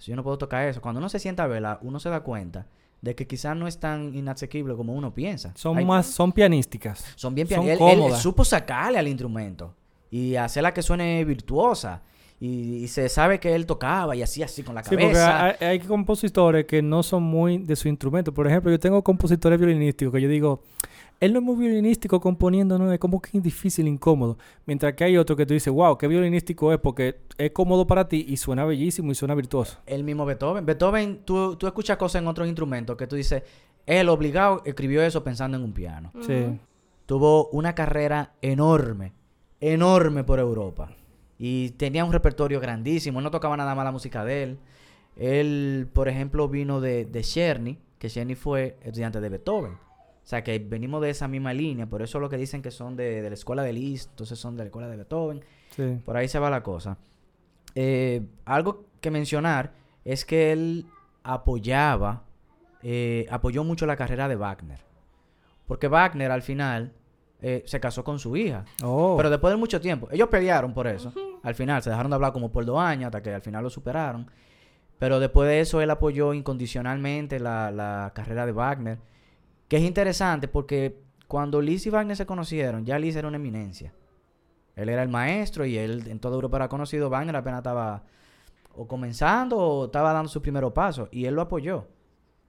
yo 0.00 0.16
no 0.16 0.24
puedo 0.24 0.38
tocar 0.38 0.66
eso. 0.66 0.80
Cuando 0.80 0.98
uno 0.98 1.09
se 1.09 1.20
sienta 1.20 1.44
a 1.44 1.46
verla, 1.46 1.78
uno 1.83 2.00
se 2.00 2.09
da 2.11 2.20
cuenta 2.22 2.66
de 3.00 3.14
que 3.14 3.26
quizás 3.26 3.56
no 3.56 3.66
es 3.68 3.78
tan 3.78 4.14
inasequible 4.14 4.74
como 4.74 4.94
uno 4.94 5.14
piensa. 5.14 5.52
Son 5.56 5.78
Hay- 5.78 5.85
más, 5.85 6.06
son 6.06 6.33
pianísticas. 6.33 7.04
son 7.14 7.35
bien 7.35 7.46
son 7.46 7.64
pian- 7.64 7.78
él, 7.90 8.02
él- 8.02 8.12
supo 8.16 8.44
sacarle 8.44 8.98
al 8.98 9.06
instrumento 9.09 9.74
y 10.11 10.37
hacerla 10.37 10.73
que 10.75 10.83
suene 10.83 11.25
virtuosa. 11.25 12.03
Y, 12.42 12.85
y 12.85 12.88
se 12.88 13.11
sabe 13.11 13.38
que 13.38 13.55
él 13.55 13.66
tocaba 13.66 14.16
y 14.16 14.23
hacía 14.23 14.46
así 14.46 14.62
con 14.62 14.75
la 14.75 14.83
Sí, 14.83 14.90
porque 14.90 15.07
cabeza. 15.12 15.44
hay, 15.46 15.55
hay 15.61 15.79
compositores 15.81 16.64
que 16.64 16.81
no 16.81 17.03
son 17.03 17.23
muy 17.23 17.59
de 17.59 17.77
su 17.77 17.87
instrumento. 17.87 18.33
Por 18.33 18.46
ejemplo, 18.46 18.70
yo 18.70 18.81
tengo 18.81 19.03
compositores 19.05 19.59
violinísticos 19.59 20.14
que 20.14 20.23
yo 20.23 20.29
digo, 20.29 20.62
él 21.20 21.35
no 21.35 21.40
es 21.40 21.44
muy 21.44 21.57
violinístico 21.57 22.18
componiendo, 22.18 22.79
no, 22.79 22.90
es 22.90 22.99
como 22.99 23.20
que 23.20 23.37
es 23.37 23.42
difícil, 23.42 23.87
incómodo. 23.87 24.38
Mientras 24.64 24.94
que 24.94 25.05
hay 25.05 25.18
otro 25.18 25.37
que 25.37 25.44
tú 25.44 25.53
dices, 25.53 25.70
wow, 25.70 25.99
qué 25.99 26.09
violinístico 26.09 26.73
es 26.73 26.79
porque 26.79 27.20
es 27.37 27.51
cómodo 27.51 27.87
para 27.87 28.09
ti 28.09 28.25
y 28.27 28.38
suena 28.38 28.64
bellísimo 28.64 29.12
y 29.12 29.14
suena 29.14 29.35
virtuoso. 29.35 29.77
El 29.85 30.03
mismo 30.03 30.25
Beethoven. 30.25 30.64
Beethoven, 30.64 31.20
tú, 31.27 31.57
tú 31.57 31.66
escuchas 31.66 31.99
cosas 31.99 32.23
en 32.23 32.29
otros 32.29 32.49
instrumentos 32.49 32.96
que 32.96 33.07
tú 33.07 33.16
dices, 33.16 33.42
él 33.85 34.09
obligado 34.09 34.62
escribió 34.64 35.03
eso 35.03 35.23
pensando 35.23 35.59
en 35.59 35.62
un 35.64 35.73
piano. 35.75 36.11
Sí. 36.27 36.59
Tuvo 37.05 37.49
una 37.49 37.75
carrera 37.75 38.33
enorme, 38.40 39.12
enorme 39.61 40.25
por 40.25 40.38
Europa. 40.38 40.90
Y 41.38 41.70
tenía 41.70 42.05
un 42.05 42.12
repertorio 42.12 42.61
grandísimo. 42.61 43.18
Él 43.18 43.25
no 43.25 43.31
tocaba 43.31 43.57
nada 43.57 43.75
más 43.75 43.85
la 43.85 43.92
música 43.92 44.25
de 44.25 44.42
él. 44.42 44.59
Él, 45.16 45.88
por 45.92 46.09
ejemplo, 46.09 46.49
vino 46.49 46.81
de, 46.81 47.05
de 47.05 47.23
Czerny, 47.23 47.79
que 47.99 48.09
Czerny 48.09 48.35
fue 48.35 48.77
estudiante 48.83 49.20
de 49.20 49.29
Beethoven. 49.29 49.73
O 49.73 50.27
sea, 50.31 50.44
que 50.44 50.59
venimos 50.59 51.01
de 51.03 51.11
esa 51.11 51.29
misma 51.29 51.53
línea. 51.53 51.87
Por 51.87 52.03
eso 52.03 52.20
lo 52.20 52.29
que 52.29 52.37
dicen 52.37 52.62
que 52.62 52.70
son 52.70 52.96
de, 52.96 53.23
de 53.23 53.29
la 53.29 53.35
escuela 53.35 53.62
de 53.62 53.73
Liszt, 53.73 54.11
entonces 54.11 54.38
son 54.38 54.57
de 54.57 54.64
la 54.64 54.66
escuela 54.66 54.88
de 54.88 54.96
Beethoven. 54.96 55.42
Sí. 55.70 56.01
Por 56.05 56.16
ahí 56.16 56.29
se 56.29 56.38
va 56.38 56.51
la 56.51 56.62
cosa. 56.62 56.99
Eh, 57.75 58.23
algo 58.44 58.85
que 59.01 59.11
mencionar 59.11 59.73
es 60.05 60.25
que 60.25 60.53
él 60.53 60.87
apoyaba, 61.23 62.25
eh, 62.83 63.27
apoyó 63.31 63.64
mucho 63.64 63.87
la 63.87 63.96
carrera 63.96 64.29
de 64.29 64.37
Wagner. 64.37 64.81
Porque 65.66 65.88
Wagner 65.88 66.31
al 66.31 66.42
final 66.42 66.92
eh, 67.42 67.62
se 67.66 67.81
casó 67.81 68.05
con 68.05 68.18
su 68.18 68.37
hija. 68.37 68.64
Oh, 68.83 69.14
Pero 69.16 69.31
después 69.31 69.53
de 69.53 69.57
mucho 69.57 69.81
tiempo. 69.81 70.09
Ellos 70.11 70.29
pelearon 70.29 70.74
por 70.74 70.87
eso. 70.87 71.12
Al 71.42 71.55
final, 71.55 71.83
se 71.83 71.90
dejaron 71.90 72.11
de 72.11 72.14
hablar 72.16 72.33
como 72.33 72.53
por 72.53 72.64
dos 72.64 72.79
años 72.79 73.07
hasta 73.07 73.22
que 73.22 73.33
al 73.33 73.40
final 73.40 73.62
lo 73.62 73.70
superaron. 73.70 74.31
Pero 74.98 75.18
después 75.18 75.48
de 75.48 75.61
eso, 75.61 75.81
él 75.81 75.90
apoyó 75.90 76.35
incondicionalmente 76.35 77.40
la, 77.40 77.70
la 77.70 78.12
carrera 78.14 78.44
de 78.44 78.53
Wagner. 78.53 78.98
Que 79.68 79.79
es 79.79 79.83
interesante 79.83 80.48
porque 80.48 81.00
cuando 81.26 81.62
Liz 81.62 81.87
y 81.87 81.90
Wagner 81.90 82.16
se 82.16 82.26
conocieron, 82.26 82.85
ya 82.85 82.98
Liz 82.98 83.16
era 83.16 83.29
una 83.29 83.37
eminencia. 83.37 83.94
Él 84.76 84.88
era 84.88 85.03
el 85.03 85.09
maestro 85.09 85.64
y 85.64 85.79
él 85.79 86.05
en 86.09 86.20
toda 86.20 86.35
Europa 86.35 86.59
era 86.59 86.68
conocido. 86.68 87.09
Wagner 87.09 87.37
apenas 87.37 87.59
estaba 87.59 88.05
o 88.74 88.87
comenzando 88.87 89.57
o 89.57 89.85
estaba 89.87 90.12
dando 90.12 90.29
su 90.29 90.42
primer 90.42 90.70
paso. 90.72 91.09
Y 91.11 91.24
él 91.24 91.35
lo 91.35 91.42
apoyó. 91.42 91.88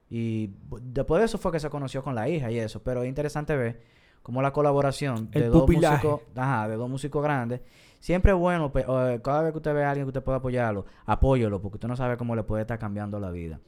Y 0.10 0.52
después 0.82 1.20
de 1.20 1.26
eso 1.26 1.38
fue 1.38 1.54
que 1.54 1.60
se 1.60 1.70
conoció 1.70 2.04
con 2.04 2.16
la 2.16 2.28
hija 2.28 2.52
y 2.52 2.60
eso. 2.60 2.84
Pero 2.84 3.04
es 3.04 3.08
interesante 3.08 3.56
ver 3.56 3.82
cómo 4.24 4.42
la 4.42 4.52
colaboración 4.54 5.30
El 5.32 5.42
de 5.44 5.48
dos 5.50 5.62
pupilaje. 5.62 6.08
músicos, 6.08 6.22
ajá, 6.36 6.68
de 6.68 6.76
dos 6.76 6.90
músicos 6.90 7.24
grandes, 7.24 7.62
siempre 8.00 8.32
es 8.32 8.38
bueno, 8.38 8.72
pe- 8.72 8.86
eh, 8.88 9.20
cada 9.24 9.42
vez 9.44 9.52
que 9.52 9.58
usted 9.58 9.74
ve 9.74 9.84
a 9.84 9.90
alguien 9.92 10.06
que 10.06 10.10
usted 10.10 10.24
pueda 10.24 10.38
apoyarlo, 10.40 10.86
apóyelo, 11.06 11.62
porque 11.62 11.76
usted 11.78 11.88
no 11.88 11.96
sabe 11.96 12.18
cómo 12.18 12.36
le 12.36 12.44
puede 12.44 12.62
estar 12.62 12.78
cambiando 12.80 13.20
la 13.20 13.32
vida. 13.32 13.60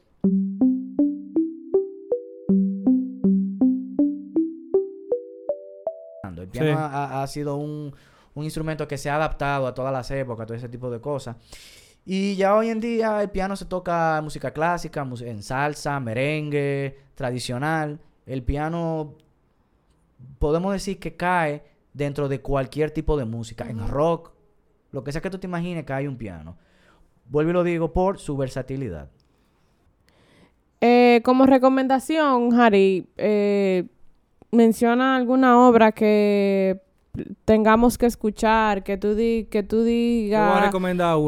El 6.38 6.48
piano 6.50 6.68
Sí. 6.70 6.76
ha, 6.78 7.22
ha 7.24 7.28
sido 7.28 7.56
un, 7.58 7.94
un 8.34 8.44
instrumento 8.44 8.88
que 8.88 8.98
se 8.98 9.10
ha 9.10 9.16
adaptado 9.16 9.68
a 9.68 9.74
todas 9.74 9.94
las 9.94 10.10
épocas, 10.12 10.46
todo 10.48 10.58
ese 10.58 10.68
tipo 10.70 10.90
de 10.90 11.00
cosas. 11.00 11.36
Y 12.06 12.36
ya 12.36 12.56
hoy 12.56 12.70
en 12.70 12.80
día 12.82 13.22
el 13.22 13.30
piano 13.30 13.56
se 13.56 13.66
toca 13.66 14.18
en 14.18 14.24
música 14.26 14.52
clásica, 14.52 15.04
mus- 15.06 15.22
en 15.22 15.42
salsa, 15.42 16.00
merengue, 16.00 16.98
tradicional. 17.16 18.00
El 18.26 18.44
piano 18.44 19.14
podemos 20.40 20.74
decir 20.74 21.00
que 21.00 21.16
cae 21.16 21.64
dentro 21.94 22.28
de 22.28 22.42
cualquier 22.42 22.92
tipo 22.92 23.18
de 23.18 23.26
música, 23.26 23.66
en 23.70 23.88
rock, 23.88 24.32
lo 24.92 25.04
que 25.04 25.12
sea 25.12 25.22
que 25.22 25.30
tú 25.30 25.38
te 25.38 25.48
imagines 25.48 25.86
que 25.86 25.94
hay 25.94 26.08
un 26.08 26.18
piano. 26.18 26.58
Vuelvo 27.26 27.52
y 27.52 27.54
lo 27.54 27.64
digo 27.64 27.94
por 27.94 28.20
su 28.20 28.36
versatilidad. 28.36 29.10
Eh, 30.82 31.22
como 31.24 31.46
recomendación, 31.46 32.54
Harry, 32.60 33.08
eh, 33.18 33.86
menciona 34.52 35.16
alguna 35.16 35.68
obra 35.68 35.94
que 35.94 36.82
tengamos 37.46 37.98
que 37.98 38.08
escuchar, 38.08 38.84
que 38.84 38.98
tú, 38.98 39.16
di 39.16 39.48
que 39.50 39.64
tú 39.64 39.84
digas, 39.84 40.72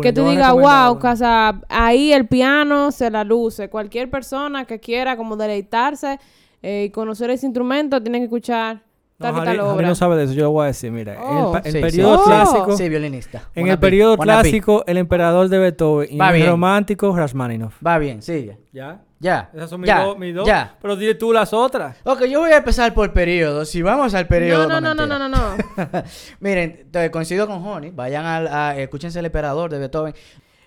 que 0.01 0.12
tú 0.13 0.27
digas, 0.27 0.51
wow, 0.51 0.97
una. 0.97 1.12
o 1.12 1.15
sea, 1.15 1.62
ahí 1.69 2.12
el 2.12 2.27
piano 2.27 2.91
se 2.91 3.10
la 3.10 3.23
luce. 3.23 3.69
Cualquier 3.69 4.10
persona 4.10 4.65
que 4.65 4.79
quiera 4.79 5.15
como 5.15 5.38
deleitarse 5.38 6.19
eh, 6.62 6.86
y 6.88 6.89
conocer 6.89 7.29
ese 7.29 7.45
instrumento 7.45 8.01
tiene 8.01 8.17
que 8.19 8.25
escuchar 8.25 8.85
tal 9.17 9.34
y 9.34 9.38
Harry, 9.38 9.45
tal 9.45 9.60
Harry 9.60 9.60
obra. 9.75 9.88
no 9.88 9.95
sabe 9.95 10.15
de 10.17 10.23
eso, 10.25 10.34
yo 10.34 10.43
lo 10.43 10.51
voy 10.51 10.63
a 10.63 10.67
decir, 10.67 10.91
mira, 10.91 11.13
en 11.13 11.19
el 11.19 11.25
Oh. 11.43 11.60
Sí, 11.63 11.71
sí. 11.71 11.80
periodo 11.80 12.19
Oh. 12.19 12.23
clásico, 12.25 12.78
Sí, 12.78 12.89
violinista. 12.89 13.49
en 13.56 13.67
el 13.67 13.80
periodo 13.80 14.17
clásico, 14.17 14.84
el 14.88 14.97
emperador 14.97 15.47
de 15.49 15.58
Beethoven 15.60 16.08
y 16.12 16.17
Va 16.17 16.30
el 16.30 16.36
bien. 16.36 16.49
romántico 16.49 17.15
Rachmaninoff. 17.15 17.75
Va 17.86 17.97
bien, 17.97 18.21
sigue. 18.21 18.58
¿Ya? 18.73 19.01
Ya. 19.19 19.49
Esas 19.54 19.69
son 19.69 19.82
mis 19.82 19.88
ya, 19.88 20.04
dos, 20.04 20.17
mis 20.17 20.36
dos. 20.36 20.45
Ya. 20.45 20.75
Pero 20.82 20.95
dile 20.95 21.15
tú 21.15 21.32
las 21.32 21.54
otras. 21.54 21.97
Ok, 22.04 22.25
yo 22.25 22.41
voy 22.41 22.51
a 22.51 22.58
empezar 22.58 22.93
por 22.93 23.12
periodo. 23.13 23.63
Si 23.65 23.82
vamos 23.82 24.13
al 24.13 24.28
periodo. 24.28 24.67
no, 24.67 24.82
no, 24.82 24.93
no, 24.93 25.06
no, 25.08 25.17
no, 25.17 25.30
no, 25.30 25.30
no. 25.30 25.56
Miren, 26.41 26.88
te- 26.91 27.10
coincido 27.12 27.47
con 27.47 27.65
Honey. 27.65 27.91
Vayan 27.91 28.25
al, 28.25 28.47
a, 28.47 28.78
escúchense 28.78 29.19
el 29.19 29.25
emperador 29.25 29.71
de 29.71 29.80
Beethoven. 29.80 30.13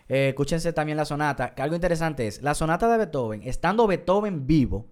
Eh, 0.08 0.28
escúchense 0.30 0.72
también 0.72 0.96
la 0.96 1.04
sonata. 1.04 1.54
Que 1.54 1.61
algo 1.62 1.74
interesante 1.74 2.26
es, 2.26 2.40
la 2.42 2.54
sonata 2.54 2.88
de 2.90 2.96
Beethoven, 2.96 3.42
estando 3.44 3.87
Beethoven 3.87 4.46
vivo, 4.46 4.87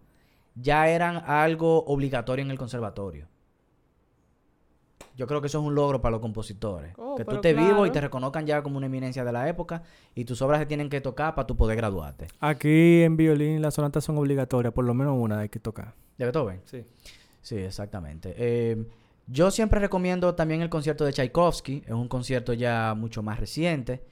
ya 0.54 0.88
eran 0.88 1.22
algo 1.26 1.84
obligatorio 1.86 2.44
en 2.44 2.50
el 2.50 2.58
conservatorio. 2.58 3.26
Yo 5.16 5.26
creo 5.26 5.40
que 5.40 5.46
eso 5.46 5.58
es 5.58 5.64
un 5.64 5.74
logro 5.74 6.02
para 6.02 6.12
los 6.12 6.20
compositores. 6.20 6.92
Oh, 6.98 7.16
que 7.16 7.24
tú 7.24 7.36
estés 7.36 7.56
vivo 7.56 7.70
y 7.70 7.74
claro. 7.74 7.92
te 7.92 8.00
reconozcan 8.02 8.46
ya 8.46 8.62
como 8.62 8.76
una 8.76 8.86
eminencia 8.86 9.24
de 9.24 9.32
la 9.32 9.48
época 9.48 9.82
y 10.14 10.26
tus 10.26 10.42
obras 10.42 10.60
se 10.60 10.66
tienen 10.66 10.90
que 10.90 11.00
tocar 11.00 11.34
para 11.34 11.46
tú 11.46 11.56
poder 11.56 11.76
graduarte. 11.76 12.28
Aquí 12.38 13.02
en 13.02 13.16
violín 13.16 13.62
las 13.62 13.74
sonatas 13.74 14.04
son 14.04 14.18
obligatorias, 14.18 14.74
por 14.74 14.84
lo 14.84 14.92
menos 14.92 15.16
una 15.18 15.40
hay 15.40 15.48
que 15.48 15.58
tocar. 15.58 15.94
¿De 16.18 16.26
Beethoven? 16.26 16.60
Sí. 16.64 16.84
Sí, 17.40 17.56
exactamente. 17.56 18.34
Eh, 18.36 18.86
yo 19.26 19.50
siempre 19.50 19.80
recomiendo 19.80 20.34
también 20.34 20.62
el 20.62 20.68
concierto 20.68 21.04
de 21.04 21.12
Tchaikovsky. 21.12 21.84
Es 21.86 21.92
un 21.92 22.08
concierto 22.08 22.52
ya 22.52 22.94
mucho 22.96 23.22
más 23.22 23.40
reciente. 23.40 24.04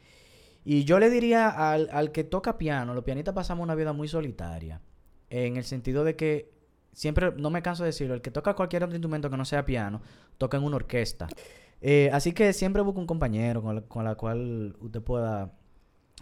Y 0.64 0.84
yo 0.84 0.98
le 0.98 1.10
diría 1.10 1.50
al, 1.50 1.88
al 1.92 2.12
que 2.12 2.24
toca 2.24 2.56
piano, 2.56 2.94
los 2.94 3.04
pianistas 3.04 3.34
pasamos 3.34 3.62
una 3.62 3.74
vida 3.74 3.92
muy 3.92 4.08
solitaria. 4.08 4.80
En 5.28 5.56
el 5.56 5.64
sentido 5.64 6.04
de 6.04 6.16
que 6.16 6.50
siempre, 6.94 7.33
no 7.37 7.50
me 7.50 7.61
canso 7.62 7.83
de 7.83 7.88
decirlo, 7.88 8.14
el 8.14 8.22
que 8.22 8.30
toca 8.30 8.54
cualquier 8.54 8.85
otro 8.85 8.94
instrumento 8.96 9.28
que 9.28 9.37
no 9.37 9.44
sea 9.44 9.64
piano, 9.66 10.00
toca 10.38 10.57
en 10.57 10.62
una 10.64 10.76
orquesta. 10.76 11.26
Eh, 11.80 12.09
así 12.12 12.33
que 12.33 12.52
siempre 12.54 12.80
busca 12.83 13.00
un 13.00 13.07
compañero 13.07 13.61
con 13.62 13.74
la, 13.74 13.80
con 13.83 14.04
la 14.04 14.14
cual 14.14 14.74
usted 14.80 15.02
pueda 15.02 15.52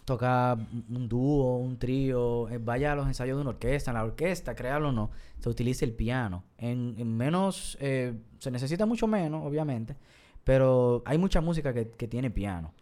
tocar 0.04 0.58
un- 0.88 1.08
dúo, 1.08 1.58
un 1.58 1.78
trío, 1.78 2.48
eh, 2.48 2.58
vaya 2.58 2.92
a 2.92 2.96
los 2.96 3.06
ensayos 3.06 3.36
de 3.36 3.42
una 3.42 3.50
orquesta, 3.50 3.92
en 3.92 3.96
la 3.96 4.02
orquesta, 4.04 4.54
créalo 4.56 4.88
o 4.88 4.92
no, 4.92 5.10
se 5.38 5.48
utiliza 5.48 5.84
el 5.84 5.92
piano. 5.92 6.42
En, 6.58 6.96
en 6.98 7.16
menos, 7.16 7.78
eh, 7.80 8.14
se 8.38 8.50
necesita 8.50 8.84
mucho 8.86 9.06
menos, 9.06 9.46
obviamente, 9.46 9.96
pero 10.42 11.02
hay 11.06 11.18
mucha 11.18 11.40
música 11.40 11.72
que, 11.72 11.90
que 11.90 12.08
tiene 12.08 12.30
piano. 12.30 12.72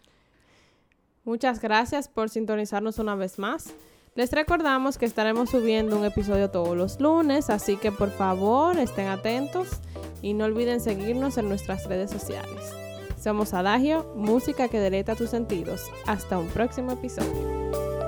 Muchas 1.24 1.60
gracias 1.60 2.08
por 2.08 2.30
sintonizarnos 2.30 2.98
una 2.98 3.14
vez 3.14 3.38
más. 3.38 3.74
Les 4.16 4.32
recordamos 4.32 4.98
que 4.98 5.06
estaremos 5.06 5.50
subiendo 5.50 5.96
un 5.96 6.04
episodio 6.04 6.50
todos 6.50 6.76
los 6.76 7.00
lunes, 7.00 7.48
así 7.48 7.76
que 7.76 7.92
por 7.92 8.10
favor 8.10 8.76
estén 8.76 9.06
atentos 9.06 9.68
y 10.20 10.34
no 10.34 10.46
olviden 10.46 10.80
seguirnos 10.80 11.38
en 11.38 11.48
nuestras 11.48 11.86
redes 11.86 12.10
sociales. 12.10 12.72
Somos 13.22 13.54
Adagio, 13.54 14.12
música 14.16 14.68
que 14.68 14.80
deleita 14.80 15.14
tus 15.14 15.30
sentidos. 15.30 15.84
Hasta 16.06 16.38
un 16.38 16.48
próximo 16.48 16.92
episodio. 16.92 17.99